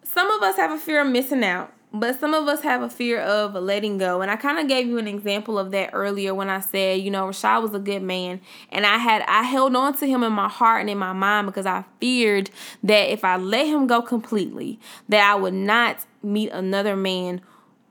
some 0.02 0.30
of 0.30 0.42
us 0.42 0.56
have 0.56 0.70
a 0.70 0.78
fear 0.78 1.00
of 1.00 1.08
missing 1.08 1.42
out, 1.44 1.72
but 1.92 2.18
some 2.20 2.34
of 2.34 2.48
us 2.48 2.62
have 2.62 2.82
a 2.82 2.90
fear 2.90 3.20
of 3.20 3.54
letting 3.54 3.98
go. 3.98 4.20
And 4.20 4.30
I 4.30 4.36
kind 4.36 4.58
of 4.58 4.68
gave 4.68 4.86
you 4.88 4.98
an 4.98 5.08
example 5.08 5.58
of 5.58 5.70
that 5.70 5.90
earlier 5.92 6.34
when 6.34 6.50
I 6.50 6.60
said, 6.60 7.00
you 7.00 7.10
know, 7.10 7.26
Rashad 7.28 7.62
was 7.62 7.72
a 7.72 7.78
good 7.78 8.02
man. 8.02 8.40
And 8.70 8.84
I 8.84 8.98
had, 8.98 9.22
I 9.22 9.44
held 9.44 9.74
on 9.74 9.96
to 9.98 10.06
him 10.06 10.22
in 10.22 10.32
my 10.32 10.48
heart 10.48 10.80
and 10.80 10.90
in 10.90 10.98
my 10.98 11.12
mind 11.12 11.46
because 11.46 11.66
I 11.66 11.84
feared 12.00 12.50
that 12.82 13.10
if 13.10 13.24
I 13.24 13.36
let 13.36 13.66
him 13.66 13.86
go 13.86 14.02
completely, 14.02 14.78
that 15.08 15.30
I 15.30 15.34
would 15.34 15.54
not 15.54 16.04
meet 16.22 16.50
another 16.50 16.96
man 16.96 17.40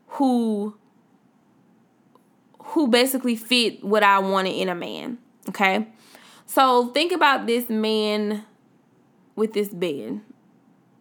who 0.10 0.76
who 2.68 2.88
basically 2.88 3.36
fit 3.36 3.84
what 3.84 4.04
I 4.04 4.20
wanted 4.20 4.52
in 4.52 4.70
a 4.70 4.76
man. 4.76 5.18
Okay. 5.50 5.88
So 6.46 6.88
think 6.88 7.12
about 7.12 7.48
this 7.48 7.70
man 7.70 8.46
with 9.36 9.54
this 9.54 9.70
bed 9.70 10.22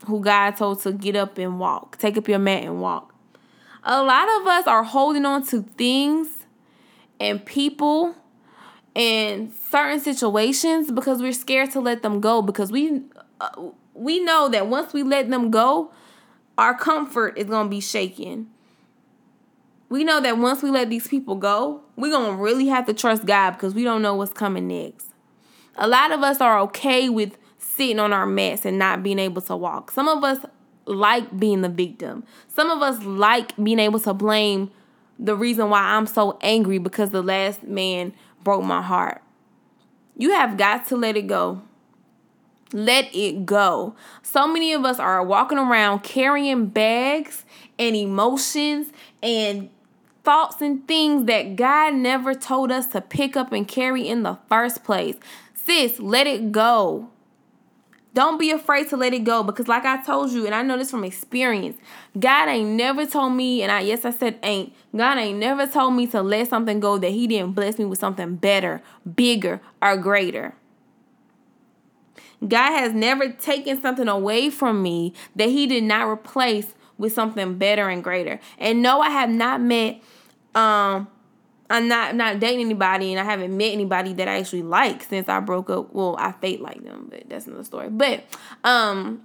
who 0.07 0.21
God 0.21 0.53
told 0.53 0.83
to 0.83 0.93
get 0.93 1.17
up 1.17 1.39
and 1.39 1.59
walk, 1.59 1.99
take 1.99 2.17
up 2.17 2.29
your 2.29 2.39
mat 2.39 2.65
and 2.65 2.81
walk. 2.81 3.15
A 3.83 4.03
lot 4.03 4.29
of 4.41 4.47
us 4.47 4.67
are 4.67 4.85
holding 4.85 5.25
on 5.25 5.45
to 5.47 5.63
things 5.63 6.29
and 7.19 7.45
people 7.45 8.15
and 8.95 9.53
certain 9.71 10.01
situations 10.01 10.91
because 10.91 11.21
we're 11.21 11.33
scared 11.33 11.71
to 11.73 11.81
let 11.81 12.03
them 12.03 12.21
go 12.21 12.43
because 12.43 12.71
we 12.71 13.03
uh, 13.41 13.71
we 13.95 14.21
know 14.21 14.49
that 14.49 14.69
once 14.69 14.93
we 14.93 15.03
let 15.03 15.31
them 15.31 15.51
go, 15.51 15.93
our 16.59 16.77
comfort 16.77 17.37
is 17.39 17.47
going 17.47 17.67
to 17.67 17.71
be 17.71 17.81
shaken 17.81 18.51
we 19.89 20.05
know 20.05 20.21
that 20.21 20.39
once 20.39 20.63
we 20.63 20.71
let 20.71 20.91
these 20.91 21.07
people 21.07 21.37
go, 21.37 21.83
we're 21.97 22.11
going 22.11 22.37
to 22.37 22.43
really 22.43 22.67
have 22.67 22.87
to 22.87 22.95
trust 22.95 23.25
God 23.25 23.53
because 23.53 23.75
we 23.75 23.85
don't 23.85 24.03
know 24.03 24.15
what's 24.15 24.33
coming 24.33 24.69
next. 24.69 25.13
A 25.77 25.87
lot 25.87 26.11
of 26.11 26.23
us 26.23 26.41
are 26.41 26.59
okay 26.61 27.09
with 27.09 27.37
sitting 27.59 27.99
on 27.99 28.13
our 28.13 28.27
mats 28.27 28.65
and 28.65 28.79
not 28.79 29.03
being 29.03 29.19
able 29.19 29.43
to 29.43 29.57
walk. 29.57 29.91
Some 29.91 30.09
of 30.09 30.25
us 30.25 30.45
like 30.87 31.39
being 31.39 31.63
the 31.63 31.69
victim. 31.69 32.25
Some 32.49 32.71
of 32.71 32.83
us 32.83 33.03
like 33.05 33.57
being 33.63 33.79
able 33.79 34.01
to 34.01 34.15
blame 34.15 34.71
the 35.19 35.37
reason 35.37 35.71
why 35.71 35.81
I'm 35.81 36.07
so 36.07 36.39
angry 36.41 36.79
because 36.79 37.11
the 37.11 37.23
last 37.23 37.63
man 37.63 38.13
broke 38.43 38.65
my 38.65 38.83
heart. 38.83 39.23
You 40.17 40.33
have 40.33 40.57
got 40.57 40.87
to 40.87 40.97
let 40.97 41.17
it 41.17 41.27
go. 41.27 41.63
Let 42.73 43.15
it 43.15 43.47
go. 43.47 43.95
So 44.23 44.47
many 44.47 44.73
of 44.73 44.85
us 44.85 44.99
are 44.99 45.23
walking 45.23 45.59
around 45.59 46.03
carrying 46.03 46.67
bags 46.67 47.45
and 47.79 47.95
emotions 47.95 48.93
and 49.23 49.71
thoughts 50.27 50.61
and 50.61 50.87
things 50.89 51.27
that 51.27 51.55
God 51.55 51.95
never 51.95 52.35
told 52.35 52.73
us 52.73 52.89
to 52.89 53.01
pick 53.01 53.37
up 53.37 53.53
and 53.53 53.67
carry 53.67 54.07
in 54.07 54.25
the 54.25 54.37
first 54.49 54.83
place. 54.83 55.15
Sis, 55.55 56.01
let 56.01 56.27
it 56.27 56.51
go. 56.51 57.09
Don't 58.13 58.39
be 58.39 58.51
afraid 58.51 58.89
to 58.89 58.97
let 58.97 59.15
it 59.15 59.25
go 59.25 59.43
because, 59.43 59.69
like 59.69 59.85
I 59.85 60.03
told 60.03 60.33
you, 60.33 60.45
and 60.45 60.55
I 60.55 60.63
know 60.63 60.77
this 60.77 60.91
from 60.91 61.05
experience, 61.05 61.79
God 62.19 62.49
ain't 62.49 62.71
never 62.71 63.07
told 63.07 63.35
me, 63.35 63.63
and 63.63 63.71
I 63.71 63.81
yes, 63.81 64.05
I 64.05 64.11
said 64.11 64.39
ain't. 64.43 64.75
God 64.97 65.19
ain't 65.19 65.39
never 65.39 65.67
told 65.67 65.95
me 65.95 66.07
to 66.09 66.23
let 66.23 66.49
something 66.49 66.81
go 66.81 66.99
that 66.99 67.11
He 67.11 67.27
didn't 67.27 67.53
bless 67.53 67.79
me 67.79 67.85
with 67.85 67.99
something 67.99 68.37
better, 68.37 68.83
bigger, 69.15 69.61
or 69.81 69.97
greater. 69.97 70.55
God 72.47 72.71
has 72.71 72.95
never 72.95 73.31
taken 73.31 73.81
something 73.81 74.09
away 74.09 74.51
from 74.51 74.83
me 74.83 75.13
that 75.37 75.51
He 75.51 75.67
did 75.67 75.85
not 75.85 76.09
replace 76.09 76.75
with 76.99 77.13
something 77.13 77.59
better 77.59 77.89
and 77.89 78.03
greater. 78.03 78.41
And 78.59 78.83
no, 78.83 79.01
I 79.01 79.11
have 79.11 79.31
not 79.31 79.61
met 79.61 80.01
um, 80.57 81.09
I'm 81.69 81.89
not 81.89 82.15
not 82.15 82.41
dating 82.41 82.65
anybody, 82.65 83.13
and 83.13 83.21
I 83.21 83.25
haven't 83.25 83.57
met 83.57 83.73
anybody 83.73 84.13
that 84.15 84.29
I 84.29 84.39
actually 84.39 84.63
like 84.63 85.03
since 85.03 85.29
I 85.29 85.41
broke 85.41 85.69
up. 85.69 85.93
Well, 85.93 86.17
I 86.19 86.33
fake 86.33 86.61
like 86.61 86.83
them, 86.83 87.09
but 87.11 87.29
that's 87.29 87.47
another 87.47 87.65
story. 87.65 87.91
But 87.91 88.25
um, 88.65 89.23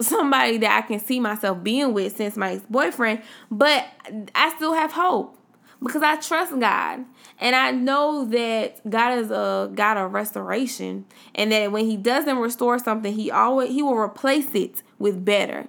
somebody 0.00 0.58
that 0.58 0.76
I 0.76 0.86
can 0.86 1.00
see 1.00 1.20
myself 1.20 1.62
being 1.62 1.94
with 1.94 2.16
since 2.16 2.36
my 2.36 2.52
ex 2.54 2.64
boyfriend. 2.68 3.22
But 3.50 3.86
I 4.34 4.52
still 4.56 4.74
have 4.74 4.92
hope 4.92 5.38
because 5.82 6.02
I 6.02 6.16
trust 6.16 6.58
God, 6.58 7.04
and 7.40 7.54
I 7.54 7.70
know 7.70 8.24
that 8.26 8.88
God 8.90 9.18
is 9.18 9.30
a 9.30 9.70
God 9.72 9.96
of 9.96 10.12
restoration, 10.12 11.06
and 11.34 11.52
that 11.52 11.70
when 11.70 11.86
He 11.86 11.96
doesn't 11.96 12.38
restore 12.38 12.78
something, 12.80 13.14
He 13.14 13.30
always 13.30 13.70
He 13.70 13.82
will 13.82 13.96
replace 13.96 14.54
it 14.54 14.82
with 14.98 15.24
better. 15.24 15.68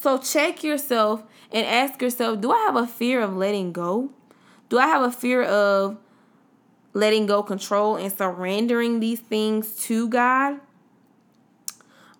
So 0.00 0.16
check 0.16 0.62
yourself 0.62 1.24
and 1.52 1.66
ask 1.66 2.00
yourself 2.00 2.40
do 2.40 2.50
I 2.50 2.58
have 2.58 2.76
a 2.76 2.86
fear 2.86 3.20
of 3.20 3.36
letting 3.36 3.72
go? 3.72 4.10
Do 4.68 4.78
I 4.78 4.86
have 4.86 5.02
a 5.02 5.10
fear 5.10 5.42
of 5.42 5.98
letting 6.92 7.26
go 7.26 7.42
control 7.42 7.96
and 7.96 8.12
surrendering 8.12 9.00
these 9.00 9.20
things 9.20 9.76
to 9.84 10.08
God? 10.08 10.60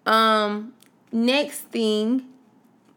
Um, 0.06 0.72
next 1.12 1.60
thing, 1.64 2.24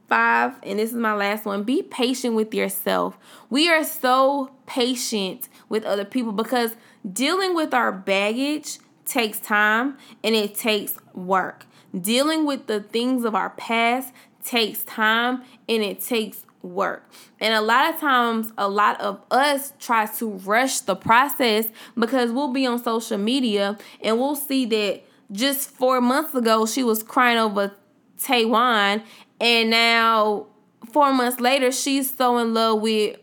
five, 0.08 0.54
and 0.64 0.80
this 0.80 0.92
is 0.92 0.96
my 0.96 1.14
last 1.14 1.46
one 1.46 1.64
be 1.64 1.82
patient 1.82 2.36
with 2.36 2.54
yourself. 2.54 3.18
We 3.50 3.70
are 3.70 3.84
so 3.84 4.52
patient 4.66 5.50
with 5.68 5.84
other 5.84 6.06
people 6.06 6.32
because 6.32 6.76
dealing 7.12 7.56
with 7.56 7.74
our 7.74 7.92
baggage 7.92 8.80
takes 9.06 9.40
time 9.40 9.98
and 10.24 10.36
it 10.36 10.56
takes 10.56 10.98
work. 11.14 11.66
Dealing 12.00 12.46
with 12.46 12.68
the 12.68 12.80
things 12.80 13.26
of 13.26 13.36
our 13.36 13.50
past 13.50 14.14
takes 14.44 14.84
time 14.84 15.44
and 15.68 15.84
it 15.84 16.02
takes 16.02 16.46
work. 16.62 17.10
And 17.40 17.54
a 17.54 17.62
lot 17.62 17.94
of 17.94 18.00
times, 18.00 18.52
a 18.58 18.68
lot 18.68 19.00
of 19.02 19.22
us 19.32 19.74
try 19.80 20.06
to 20.06 20.28
rush 20.30 20.82
the 20.82 20.96
process 20.96 21.68
because 21.98 22.32
we'll 22.32 22.54
be 22.54 22.66
on 22.66 22.82
social 22.82 23.18
media 23.18 23.78
and 24.02 24.20
we'll 24.20 24.36
see 24.36 24.66
that 24.66 25.04
just 25.32 25.70
four 25.70 26.02
months 26.02 26.36
ago 26.36 26.66
she 26.66 26.84
was 26.84 27.04
crying 27.04 27.38
over 27.38 27.74
Taiwan, 28.22 29.02
and 29.40 29.70
now 29.70 30.48
four 30.92 31.14
months 31.14 31.40
later 31.40 31.72
she's 31.72 32.14
so 32.14 32.38
in 32.38 32.54
love 32.54 32.82
with 32.82 33.18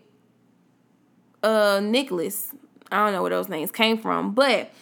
uh 1.43 1.81
Nicholas. 1.83 2.53
I 2.91 3.05
don't 3.05 3.13
know 3.13 3.23
where 3.23 3.31
those 3.31 3.49
names 3.49 3.71
came 3.71 3.99
from, 3.99 4.33
but 4.33 4.73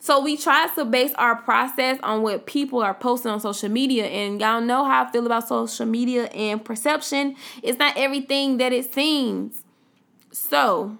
so 0.00 0.20
we 0.20 0.36
try 0.36 0.68
to 0.74 0.84
base 0.84 1.12
our 1.14 1.36
process 1.36 1.98
on 2.02 2.22
what 2.22 2.46
people 2.46 2.80
are 2.80 2.94
posting 2.94 3.30
on 3.30 3.40
social 3.40 3.68
media, 3.68 4.06
and 4.06 4.40
y'all 4.40 4.60
know 4.60 4.84
how 4.84 5.04
I 5.04 5.10
feel 5.10 5.26
about 5.26 5.48
social 5.48 5.86
media 5.86 6.26
and 6.26 6.64
perception. 6.64 7.36
It's 7.62 7.78
not 7.78 7.96
everything 7.96 8.58
that 8.58 8.72
it 8.72 8.92
seems. 8.92 9.64
So 10.30 10.96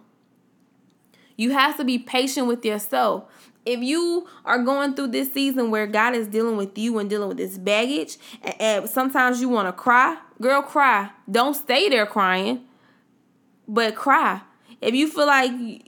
you 1.37 1.53
have 1.53 1.77
to 1.77 1.85
be 1.85 1.99
patient 1.99 2.49
with 2.49 2.65
yourself. 2.65 3.25
If 3.65 3.81
you 3.81 4.27
are 4.45 4.63
going 4.63 4.95
through 4.95 5.09
this 5.09 5.33
season 5.33 5.71
where 5.71 5.87
God 5.87 6.15
is 6.15 6.27
dealing 6.27 6.57
with 6.57 6.77
you 6.77 6.99
and 6.99 7.09
dealing 7.09 7.29
with 7.29 7.37
this 7.37 7.57
baggage, 7.59 8.17
and, 8.43 8.89
sometimes 8.89 9.41
you 9.41 9.49
want 9.49 9.69
to 9.69 9.73
cry, 9.73 10.17
girl, 10.41 10.63
cry. 10.63 11.11
Don't 11.31 11.55
stay 11.55 11.89
there 11.89 12.07
crying, 12.07 12.65
but 13.69 13.95
cry. 13.95 14.41
If 14.81 14.95
you 14.95 15.09
feel 15.09 15.27
like 15.27 15.88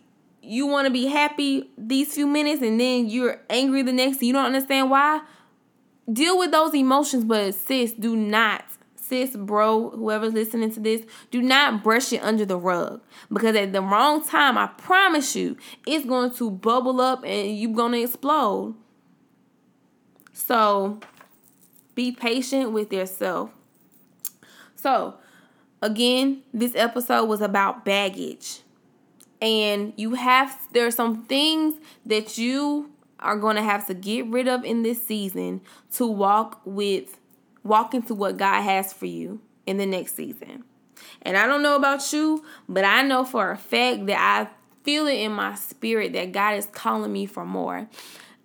you 0.51 0.67
want 0.67 0.87
to 0.87 0.91
be 0.91 1.07
happy 1.07 1.71
these 1.79 2.15
few 2.15 2.27
minutes 2.27 2.61
and 2.61 2.81
then 2.81 3.09
you're 3.09 3.41
angry 3.49 3.83
the 3.83 3.93
next, 3.93 4.23
you 4.23 4.33
don't 4.33 4.47
understand 4.47 4.91
why, 4.91 5.21
deal 6.13 6.37
with 6.39 6.51
those 6.51 6.75
emotions. 6.75 7.25
But 7.25 7.55
sis, 7.55 7.93
do 7.93 8.17
not 8.17 8.65
sis, 9.11 9.37
bro, 9.37 9.91
whoever's 9.91 10.33
listening 10.33 10.73
to 10.73 10.81
this, 10.81 11.03
do 11.31 11.43
not 11.43 11.83
brush 11.83 12.13
it 12.13 12.23
under 12.23 12.47
the 12.47 12.57
rug 12.57 13.03
because 13.31 13.57
at 13.57 13.73
the 13.73 13.83
wrong 13.83 14.25
time, 14.25 14.57
I 14.57 14.69
promise 14.69 15.35
you, 15.37 15.57
it's 15.87 16.07
going 16.07 16.33
to 16.35 16.51
bubble 16.51 17.01
up 17.01 17.25
and 17.25 17.59
you're 17.59 17.75
going 17.75 17.93
to 17.93 18.03
explode. 18.03 18.77
So 20.33 21.01
be 21.95 22.13
patient 22.13 22.71
with 22.71 22.93
yourself. 22.93 23.51
So, 24.77 25.17
again, 25.83 26.43
this 26.55 26.75
episode 26.75 27.25
was 27.27 27.41
about 27.41 27.85
baggage. 27.85 28.61
And 29.41 29.93
you 29.97 30.15
have, 30.15 30.59
there 30.73 30.87
are 30.87 30.91
some 30.91 31.25
things 31.25 31.75
that 32.05 32.37
you 32.37 32.91
are 33.19 33.37
going 33.37 33.57
to 33.57 33.63
have 33.63 33.87
to 33.87 33.95
get 33.95 34.27
rid 34.27 34.49
of 34.49 34.65
in 34.65 34.83
this 34.83 35.05
season 35.05 35.61
to 35.93 36.07
walk 36.07 36.61
with 36.65 37.19
walk 37.63 37.93
into 37.93 38.15
what 38.15 38.39
God 38.39 38.63
has 38.63 38.93
for 38.93 39.05
you 39.05 39.41
in 39.67 39.77
the 39.77 39.85
next 39.85 40.17
season. 40.17 40.65
And 41.23 41.37
I 41.37 41.47
don't 41.47 41.63
know 41.63 41.77
about 41.77 42.13
you, 42.13 42.45
but 42.69 42.85
I 42.85 43.03
know 43.03 43.25
for 43.25 43.51
a 43.51 43.57
fact 43.57 44.07
that 44.07 44.19
I 44.19 44.51
feel 44.83 45.07
it 45.07 45.15
in 45.15 45.33
my 45.33 45.55
spirit 45.55 46.13
that 46.15 46.33
God 46.33 46.57
is 46.57 46.67
calling 46.67 47.13
me 47.13 47.27
for 47.27 47.45
more. 47.45 47.89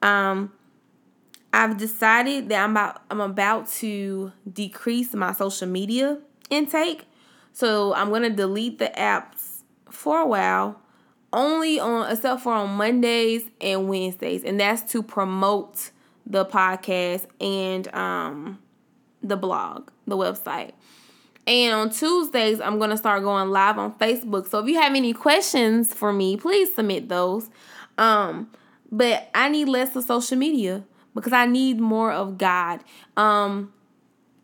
Um, 0.01 0.51
I've 1.53 1.77
decided 1.77 2.49
that 2.49 2.63
I'm 2.63 2.71
about 2.71 3.01
I'm 3.10 3.21
about 3.21 3.69
to 3.79 4.34
decrease 4.51 5.13
my 5.13 5.31
social 5.31 5.67
media 5.67 6.19
intake. 6.49 7.08
So 7.53 7.93
I'm 7.93 8.10
gonna 8.10 8.29
delete 8.29 8.79
the 8.79 8.91
apps 8.97 9.62
for 9.89 10.19
a 10.19 10.27
while, 10.27 10.81
only 11.36 11.80
on 11.80 12.12
except 12.12 12.41
for 12.41 12.54
on 12.54 12.71
Mondays 12.71 13.43
and 13.62 13.88
Wednesdays, 13.88 14.43
and 14.43 14.60
that's 14.60 14.91
to 14.93 15.04
promote 15.04 15.91
the 16.26 16.45
podcast 16.45 17.28
and 17.39 17.93
um 17.93 18.60
the 19.21 19.38
blog, 19.38 19.89
the 20.08 20.17
website. 20.17 20.71
And 21.48 21.74
on 21.76 21.89
Tuesdays, 21.91 22.60
I'm 22.60 22.80
to 22.89 22.98
start 22.98 23.21
going 23.21 23.50
live 23.50 23.78
on 23.78 23.93
Facebook. 23.95 24.50
So 24.50 24.60
if 24.60 24.67
you 24.67 24.80
have 24.80 24.95
any 24.95 25.13
questions 25.13 25.93
for 25.93 26.12
me, 26.12 26.38
please 26.38 26.74
submit 26.74 27.08
those. 27.08 27.50
Um, 27.98 28.50
but 28.91 29.30
I 29.36 29.50
need 29.50 29.67
less 29.67 29.95
of 29.95 30.04
social 30.06 30.38
media 30.38 30.84
because 31.13 31.34
I 31.34 31.45
need 31.45 31.80
more 31.80 32.12
of 32.12 32.38
God. 32.38 32.84
Um, 33.15 33.74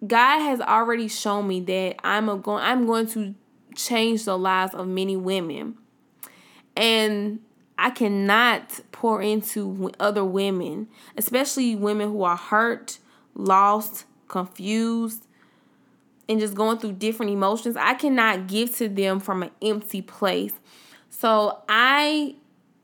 God 0.06 0.39
has 0.39 0.62
already 0.62 1.08
shown 1.08 1.47
me 1.47 1.60
that 1.62 1.95
I'm 2.04 2.30
a 2.30 2.38
going 2.38 2.63
I'm 2.63 2.86
going 2.86 3.08
to 3.08 3.36
change 3.75 4.25
the 4.25 4.38
lives 4.38 4.73
of 4.73 4.88
many 4.88 5.15
women. 5.15 5.77
And 6.75 7.39
I 7.77 7.89
cannot 7.89 8.81
pour 8.91 9.21
into 9.21 9.91
other 9.99 10.23
women, 10.23 10.88
especially 11.17 11.75
women 11.75 12.10
who 12.10 12.23
are 12.23 12.38
hurt, 12.38 12.99
lost, 13.34 14.05
confused, 14.27 15.27
and 16.29 16.39
just 16.39 16.55
going 16.55 16.77
through 16.77 16.93
different 16.93 17.31
emotions, 17.31 17.75
I 17.75 17.93
cannot 17.93 18.47
give 18.47 18.75
to 18.77 18.88
them 18.88 19.19
from 19.19 19.43
an 19.43 19.51
empty 19.62 20.01
place. 20.01 20.53
So 21.10 21.62
I 21.67 22.36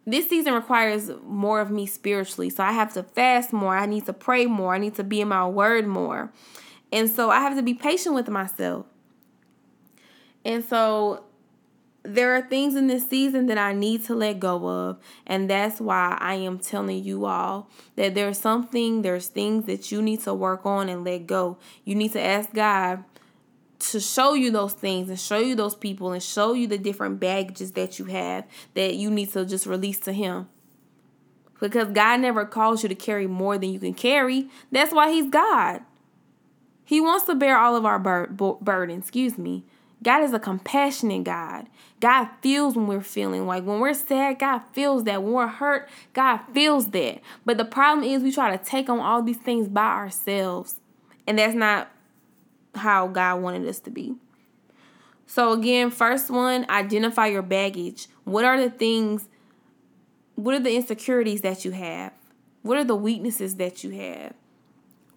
this 0.05 0.29
season 0.29 0.53
requires 0.53 1.11
more 1.25 1.59
of 1.59 1.69
me 1.69 1.85
spiritually. 1.85 2.49
So 2.49 2.63
I 2.63 2.71
have 2.71 2.93
to 2.93 3.03
fast 3.03 3.51
more. 3.51 3.75
I 3.75 3.85
need 3.85 4.05
to 4.05 4.13
pray 4.13 4.45
more. 4.45 4.73
I 4.73 4.77
need 4.77 4.95
to 4.95 5.03
be 5.03 5.19
in 5.19 5.27
my 5.27 5.45
word 5.45 5.85
more. 5.85 6.31
And 6.93 7.09
so 7.09 7.29
I 7.29 7.41
have 7.41 7.57
to 7.57 7.61
be 7.61 7.73
patient 7.73 8.15
with 8.15 8.29
myself. 8.29 8.85
And 10.45 10.63
so 10.63 11.25
there 12.13 12.35
are 12.35 12.41
things 12.41 12.75
in 12.75 12.87
this 12.87 13.07
season 13.07 13.47
that 13.47 13.57
I 13.57 13.73
need 13.73 14.05
to 14.05 14.15
let 14.15 14.39
go 14.39 14.67
of. 14.67 14.99
And 15.25 15.49
that's 15.49 15.79
why 15.79 16.17
I 16.19 16.35
am 16.35 16.59
telling 16.59 17.03
you 17.03 17.25
all 17.25 17.69
that 17.95 18.15
there's 18.15 18.39
something, 18.39 19.01
there's 19.01 19.27
things 19.27 19.65
that 19.65 19.91
you 19.91 20.01
need 20.01 20.21
to 20.21 20.33
work 20.33 20.65
on 20.65 20.89
and 20.89 21.03
let 21.03 21.27
go. 21.27 21.57
You 21.83 21.95
need 21.95 22.13
to 22.13 22.21
ask 22.21 22.53
God 22.53 23.03
to 23.79 23.99
show 23.99 24.33
you 24.33 24.51
those 24.51 24.73
things 24.73 25.09
and 25.09 25.19
show 25.19 25.37
you 25.37 25.55
those 25.55 25.75
people 25.75 26.11
and 26.11 26.23
show 26.23 26.53
you 26.53 26.67
the 26.67 26.77
different 26.77 27.19
baggages 27.19 27.73
that 27.73 27.99
you 27.99 28.05
have 28.05 28.45
that 28.73 28.95
you 28.95 29.11
need 29.11 29.31
to 29.33 29.45
just 29.45 29.65
release 29.65 29.99
to 29.99 30.13
Him. 30.13 30.47
Because 31.59 31.89
God 31.89 32.19
never 32.19 32.45
calls 32.45 32.83
you 32.83 32.89
to 32.89 32.95
carry 32.95 33.27
more 33.27 33.57
than 33.57 33.71
you 33.71 33.79
can 33.79 33.93
carry. 33.93 34.49
That's 34.71 34.93
why 34.93 35.11
He's 35.11 35.29
God. 35.29 35.81
He 36.83 37.01
wants 37.01 37.25
to 37.25 37.35
bear 37.35 37.57
all 37.57 37.75
of 37.75 37.85
our 37.85 37.99
bur- 37.99 38.27
burden, 38.61 38.99
excuse 38.99 39.37
me. 39.37 39.65
God 40.03 40.23
is 40.23 40.33
a 40.33 40.39
compassionate 40.39 41.23
God. 41.23 41.67
God 41.99 42.29
feels 42.41 42.75
when 42.75 42.87
we're 42.87 43.01
feeling 43.01 43.47
like 43.47 43.63
when 43.63 43.79
we're 43.79 43.93
sad, 43.93 44.39
God 44.39 44.61
feels 44.71 45.05
that. 45.05 45.23
When 45.23 45.33
we're 45.33 45.47
hurt, 45.47 45.89
God 46.13 46.39
feels 46.53 46.91
that. 46.91 47.21
But 47.45 47.57
the 47.57 47.65
problem 47.65 48.07
is 48.07 48.21
we 48.21 48.31
try 48.31 48.55
to 48.55 48.63
take 48.63 48.89
on 48.89 48.99
all 48.99 49.23
these 49.23 49.37
things 49.37 49.67
by 49.67 49.87
ourselves. 49.87 50.79
And 51.25 51.39
that's 51.39 51.55
not 51.55 51.89
how 52.75 53.07
God 53.07 53.41
wanted 53.41 53.67
us 53.67 53.79
to 53.81 53.89
be. 53.89 54.15
So 55.25 55.51
again, 55.51 55.89
first 55.89 56.29
one, 56.29 56.65
identify 56.69 57.27
your 57.27 57.41
baggage. 57.41 58.07
What 58.23 58.45
are 58.45 58.59
the 58.59 58.69
things 58.69 59.27
what 60.37 60.53
are 60.53 60.59
the 60.59 60.75
insecurities 60.75 61.41
that 61.41 61.65
you 61.65 61.71
have? 61.71 62.13
What 62.61 62.77
are 62.77 62.83
the 62.83 62.95
weaknesses 62.95 63.55
that 63.55 63.83
you 63.83 63.89
have? 63.89 64.33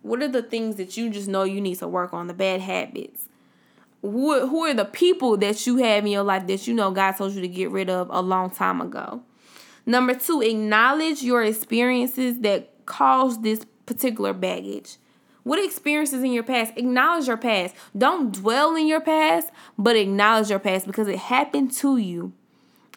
What 0.01 0.23
are 0.23 0.29
the 0.29 0.43
things 0.43 0.77
that 0.77 0.97
you 0.97 1.11
just 1.11 1.29
know 1.29 1.43
you 1.43 1.61
need 1.61 1.75
to 1.81 1.89
work 1.89 2.15
on, 2.15 2.27
the 2.27 2.33
bad 2.33 2.63
habits? 2.63 3.29
Who 4.03 4.47
who 4.47 4.65
are 4.65 4.75
the 4.75 4.85
people 4.85 5.37
that 5.39 5.67
you 5.67 5.77
have 5.79 6.05
in 6.05 6.13
your 6.13 6.23
life 6.23 6.47
that 6.47 6.67
you 6.67 6.75
know 6.75 6.91
God 6.91 7.13
told 7.13 7.33
you 7.33 7.41
to 7.41 7.49
get 7.49 7.71
rid 7.71 7.91
of 7.91 8.09
a 8.11 8.23
long 8.23 8.51
time 8.51 8.81
ago. 8.81 9.23
Number 9.87 10.15
two, 10.15 10.41
acknowledge 10.43 11.23
your 11.23 11.43
experiences 11.43 12.41
that 12.41 12.87
caused 12.87 13.43
this 13.43 13.65
particular 13.87 14.33
baggage. 14.33 14.97
What 15.43 15.63
experiences 15.65 16.23
in 16.23 16.33
your 16.33 16.43
past? 16.43 16.75
Acknowledge 16.77 17.27
your 17.27 17.37
past. 17.37 17.75
Don't 17.97 18.33
dwell 18.33 18.77
in 18.77 18.87
your 18.87 19.01
past, 19.01 19.51
but 19.79 19.97
acknowledge 19.97 20.51
your 20.51 20.59
past 20.59 20.87
because 20.87 21.09
it 21.09 21.19
happened 21.19 21.73
to 21.77 21.97
you. 21.97 22.33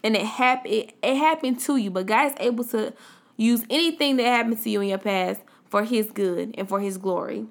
And 0.04 0.16
it 0.16 0.26
happened 0.26 0.74
it, 0.74 0.94
it 1.02 1.16
happened 1.16 1.60
to 1.62 1.78
you, 1.78 1.90
but 1.90 2.06
God 2.06 2.32
is 2.32 2.38
able 2.40 2.66
to 2.66 2.94
use 3.38 3.64
anything 3.70 4.18
that 4.18 4.26
happened 4.26 4.62
to 4.62 4.70
you 4.70 4.82
in 4.82 4.90
your 4.90 4.98
past 4.98 5.42
for 5.70 5.84
his 5.84 6.12
good 6.12 6.54
and 6.58 6.68
for 6.68 6.80
his 6.80 6.98
glory. 6.98 7.48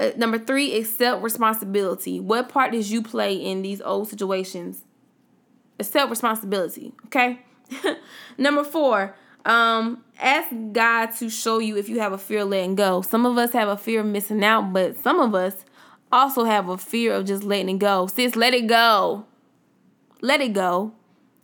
Uh, 0.00 0.10
number 0.16 0.38
three, 0.38 0.76
accept 0.76 1.22
responsibility. 1.22 2.18
What 2.18 2.48
part 2.48 2.72
did 2.72 2.88
you 2.88 3.02
play 3.02 3.34
in 3.34 3.62
these 3.62 3.80
old 3.80 4.08
situations? 4.08 4.82
Accept 5.78 6.10
responsibility. 6.10 6.92
Okay. 7.06 7.40
number 8.38 8.64
four, 8.64 9.14
um, 9.44 10.04
ask 10.18 10.48
God 10.72 11.06
to 11.18 11.28
show 11.28 11.58
you 11.58 11.76
if 11.76 11.88
you 11.88 12.00
have 12.00 12.12
a 12.12 12.18
fear 12.18 12.40
of 12.40 12.48
letting 12.48 12.74
go. 12.74 13.02
Some 13.02 13.26
of 13.26 13.38
us 13.38 13.52
have 13.52 13.68
a 13.68 13.76
fear 13.76 14.00
of 14.00 14.06
missing 14.06 14.44
out, 14.44 14.72
but 14.72 14.96
some 14.96 15.20
of 15.20 15.34
us 15.34 15.64
also 16.10 16.44
have 16.44 16.68
a 16.68 16.78
fear 16.78 17.12
of 17.12 17.26
just 17.26 17.44
letting 17.44 17.76
it 17.76 17.78
go. 17.78 18.06
Sis, 18.06 18.36
let 18.36 18.54
it 18.54 18.66
go. 18.66 19.26
Let 20.20 20.40
it 20.40 20.52
go. 20.52 20.92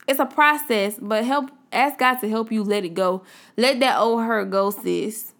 It's 0.07 0.19
a 0.19 0.25
process, 0.25 0.97
but 0.99 1.23
help 1.25 1.51
ask 1.71 1.99
God 1.99 2.15
to 2.15 2.29
help 2.29 2.51
you 2.51 2.63
let 2.63 2.83
it 2.83 2.93
go. 2.93 3.23
Let 3.55 3.79
that 3.79 3.97
old 3.97 4.23
hurt 4.23 4.49
go, 4.49 4.71
sis. 4.71 5.30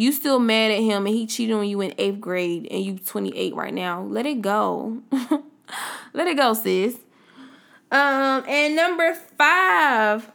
You 0.00 0.12
still 0.12 0.38
mad 0.38 0.70
at 0.70 0.80
him 0.80 1.04
and 1.04 1.14
he 1.14 1.26
cheated 1.26 1.54
on 1.54 1.68
you 1.68 1.82
in 1.82 1.92
eighth 1.98 2.22
grade 2.22 2.66
and 2.70 2.82
you 2.82 2.98
28 2.98 3.54
right 3.54 3.74
now. 3.74 4.00
Let 4.00 4.24
it 4.24 4.40
go. 4.40 5.02
Let 6.14 6.26
it 6.26 6.38
go, 6.38 6.54
sis. 6.54 6.94
Um, 7.92 8.42
and 8.48 8.74
number 8.74 9.12
five, 9.36 10.32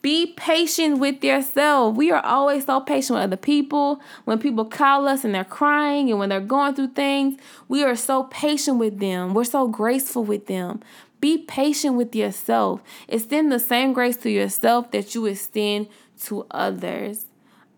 be 0.00 0.34
patient 0.36 0.98
with 0.98 1.22
yourself. 1.22 1.94
We 1.94 2.10
are 2.10 2.26
always 2.26 2.66
so 2.66 2.80
patient 2.80 3.14
with 3.14 3.22
other 3.22 3.36
people. 3.36 4.00
When 4.24 4.40
people 4.40 4.64
call 4.64 5.06
us 5.06 5.24
and 5.24 5.32
they're 5.32 5.44
crying 5.44 6.10
and 6.10 6.18
when 6.18 6.30
they're 6.30 6.40
going 6.40 6.74
through 6.74 6.94
things, 6.94 7.38
we 7.68 7.84
are 7.84 7.94
so 7.94 8.24
patient 8.24 8.78
with 8.78 8.98
them. 8.98 9.32
We're 9.32 9.44
so 9.44 9.68
graceful 9.68 10.24
with 10.24 10.48
them. 10.48 10.80
Be 11.20 11.38
patient 11.38 11.94
with 11.94 12.16
yourself. 12.16 12.82
Extend 13.06 13.52
the 13.52 13.60
same 13.60 13.92
grace 13.92 14.16
to 14.16 14.28
yourself 14.28 14.90
that 14.90 15.14
you 15.14 15.26
extend 15.26 15.86
to 16.22 16.48
others. 16.50 17.26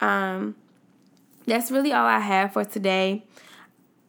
Um, 0.01 0.55
that's 1.47 1.71
really 1.71 1.93
all 1.93 2.07
I 2.07 2.21
have 2.21 2.53
for 2.53 2.65
today. 2.65 3.25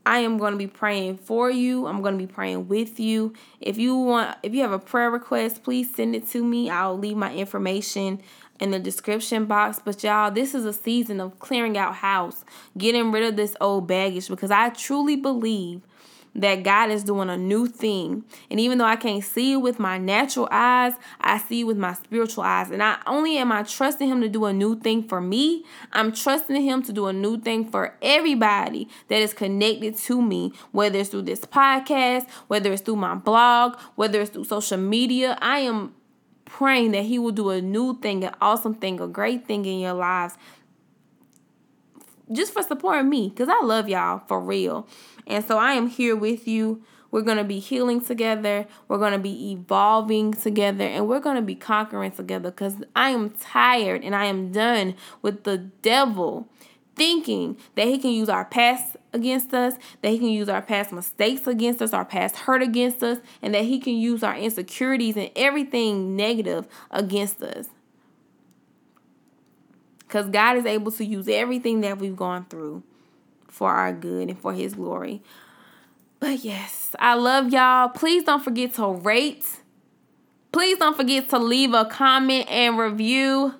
I 0.05 0.19
am 0.19 0.37
going 0.37 0.51
to 0.51 0.57
be 0.57 0.67
praying 0.67 1.17
for 1.17 1.49
you. 1.49 1.87
I'm 1.87 2.01
going 2.01 2.17
to 2.17 2.23
be 2.23 2.31
praying 2.31 2.67
with 2.67 2.99
you. 2.99 3.33
If 3.59 3.77
you 3.77 3.97
want 3.97 4.37
if 4.43 4.53
you 4.53 4.61
have 4.61 4.71
a 4.71 4.79
prayer 4.79 5.09
request, 5.09 5.63
please 5.63 5.93
send 5.95 6.15
it 6.15 6.27
to 6.29 6.43
me. 6.43 6.69
I'll 6.69 6.97
leave 6.97 7.17
my 7.17 7.33
information 7.33 8.21
in 8.59 8.69
the 8.71 8.79
description 8.79 9.45
box. 9.45 9.79
But 9.83 10.03
y'all, 10.03 10.29
this 10.29 10.53
is 10.53 10.63
a 10.63 10.73
season 10.73 11.19
of 11.19 11.39
clearing 11.39 11.75
out 11.77 11.95
house, 11.95 12.45
getting 12.77 13.11
rid 13.11 13.23
of 13.23 13.35
this 13.35 13.55
old 13.59 13.87
baggage 13.87 14.27
because 14.27 14.51
I 14.51 14.69
truly 14.69 15.15
believe 15.15 15.81
that 16.35 16.63
God 16.63 16.91
is 16.91 17.03
doing 17.03 17.29
a 17.29 17.37
new 17.37 17.65
thing. 17.65 18.25
And 18.51 18.59
even 18.59 18.77
though 18.77 18.85
I 18.85 18.97
can't 18.97 19.23
see 19.23 19.53
it 19.53 19.57
with 19.57 19.79
my 19.79 19.97
natural 19.97 20.47
eyes, 20.51 20.93
I 21.21 21.37
see 21.37 21.61
it 21.61 21.63
with 21.63 21.77
my 21.77 21.93
spiritual 21.93 22.43
eyes. 22.43 22.69
And 22.69 22.79
not 22.79 23.01
only 23.07 23.37
am 23.37 23.51
I 23.51 23.63
trusting 23.63 24.07
Him 24.07 24.21
to 24.21 24.29
do 24.29 24.45
a 24.45 24.53
new 24.53 24.77
thing 24.77 25.03
for 25.03 25.21
me, 25.21 25.63
I'm 25.93 26.11
trusting 26.11 26.61
Him 26.61 26.83
to 26.83 26.93
do 26.93 27.07
a 27.07 27.13
new 27.13 27.39
thing 27.39 27.65
for 27.65 27.95
everybody 28.01 28.89
that 29.07 29.21
is 29.21 29.33
connected 29.33 29.97
to 29.97 30.21
me, 30.21 30.51
whether 30.71 30.99
it's 30.99 31.09
through 31.09 31.23
this 31.23 31.41
podcast, 31.41 32.29
whether 32.47 32.71
it's 32.71 32.81
through 32.81 32.97
my 32.97 33.15
blog, 33.15 33.77
whether 33.95 34.19
it's 34.19 34.31
through 34.31 34.45
social 34.45 34.77
media. 34.77 35.37
I 35.41 35.59
am 35.59 35.95
praying 36.43 36.91
that 36.91 37.05
He 37.05 37.17
will 37.17 37.31
do 37.31 37.49
a 37.49 37.61
new 37.61 37.97
thing, 37.99 38.23
an 38.23 38.35
awesome 38.41 38.75
thing, 38.75 38.99
a 38.99 39.07
great 39.07 39.47
thing 39.47 39.65
in 39.65 39.79
your 39.79 39.93
lives 39.93 40.37
just 42.35 42.53
for 42.53 42.63
supporting 42.63 43.09
me 43.09 43.29
because 43.29 43.49
I 43.49 43.63
love 43.63 43.89
y'all 43.89 44.21
for 44.27 44.39
real. 44.39 44.87
And 45.27 45.43
so 45.43 45.57
I 45.57 45.73
am 45.73 45.87
here 45.87 46.15
with 46.15 46.47
you. 46.47 46.83
We're 47.11 47.21
going 47.21 47.37
to 47.37 47.43
be 47.43 47.59
healing 47.59 48.01
together. 48.01 48.67
We're 48.87 48.97
going 48.97 49.13
to 49.13 49.19
be 49.19 49.51
evolving 49.51 50.33
together. 50.33 50.83
And 50.83 51.07
we're 51.07 51.19
going 51.19 51.37
to 51.37 51.41
be 51.41 51.55
conquering 51.55 52.11
together 52.11 52.51
because 52.51 52.75
I 52.95 53.11
am 53.11 53.29
tired 53.29 54.03
and 54.03 54.15
I 54.15 54.25
am 54.25 54.51
done 54.51 54.95
with 55.21 55.43
the 55.43 55.57
devil 55.57 56.49
thinking 56.95 57.57
that 57.75 57.87
he 57.87 57.97
can 57.97 58.11
use 58.11 58.29
our 58.29 58.45
past 58.45 58.97
against 59.13 59.53
us, 59.53 59.75
that 60.01 60.09
he 60.09 60.17
can 60.17 60.29
use 60.29 60.49
our 60.49 60.61
past 60.61 60.91
mistakes 60.91 61.47
against 61.47 61.81
us, 61.81 61.93
our 61.93 62.05
past 62.05 62.35
hurt 62.35 62.61
against 62.61 63.03
us, 63.03 63.19
and 63.41 63.53
that 63.53 63.63
he 63.65 63.79
can 63.79 63.95
use 63.95 64.23
our 64.23 64.35
insecurities 64.35 65.17
and 65.17 65.29
everything 65.35 66.15
negative 66.15 66.67
against 66.91 67.41
us. 67.41 67.67
Because 70.15 70.29
God 70.29 70.55
is 70.55 70.65
able 70.65 70.93
to 70.93 71.03
use 71.03 71.27
everything 71.27 71.81
that 71.81 71.97
we've 71.97 72.15
gone 72.15 72.45
through 72.45 72.83
for 73.49 73.69
our 73.69 73.91
good 73.91 74.29
and 74.29 74.39
for 74.39 74.53
his 74.53 74.75
glory. 74.75 75.21
But 76.21 76.39
yes, 76.39 76.95
I 76.99 77.15
love 77.15 77.51
y'all. 77.51 77.89
Please 77.89 78.23
don't 78.23 78.41
forget 78.41 78.75
to 78.75 78.93
rate. 78.93 79.45
Please 80.53 80.77
don't 80.77 80.95
forget 80.95 81.27
to 81.31 81.37
leave 81.37 81.73
a 81.73 81.83
comment 81.83 82.49
and 82.49 82.77
review. 82.77 83.55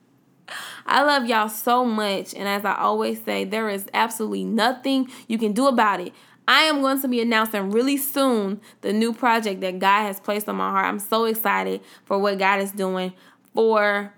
I 0.86 1.02
love 1.02 1.26
y'all 1.26 1.50
so 1.50 1.84
much. 1.84 2.32
And 2.32 2.48
as 2.48 2.64
I 2.64 2.74
always 2.76 3.22
say, 3.22 3.44
there 3.44 3.68
is 3.68 3.86
absolutely 3.92 4.44
nothing 4.44 5.10
you 5.28 5.36
can 5.36 5.52
do 5.52 5.66
about 5.66 6.00
it. 6.00 6.14
I 6.48 6.62
am 6.62 6.80
going 6.80 7.02
to 7.02 7.08
be 7.08 7.20
announcing 7.20 7.70
really 7.70 7.98
soon 7.98 8.62
the 8.80 8.94
new 8.94 9.12
project 9.12 9.60
that 9.60 9.78
God 9.78 10.06
has 10.06 10.20
placed 10.20 10.48
on 10.48 10.56
my 10.56 10.70
heart. 10.70 10.86
I'm 10.86 11.00
so 11.00 11.26
excited 11.26 11.82
for 12.06 12.18
what 12.18 12.38
God 12.38 12.62
is 12.62 12.70
doing 12.70 13.12
for 13.52 14.14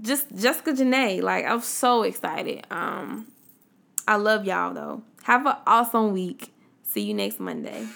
just 0.00 0.34
Jessica 0.34 0.72
Janae. 0.72 1.22
Like 1.22 1.44
I'm 1.44 1.60
so 1.60 2.02
excited. 2.02 2.66
Um 2.70 3.26
I 4.06 4.16
love 4.16 4.44
y'all 4.44 4.74
though. 4.74 5.02
Have 5.24 5.46
an 5.46 5.56
awesome 5.66 6.12
week. 6.12 6.52
See 6.82 7.02
you 7.02 7.14
next 7.14 7.38
Monday. 7.40 7.86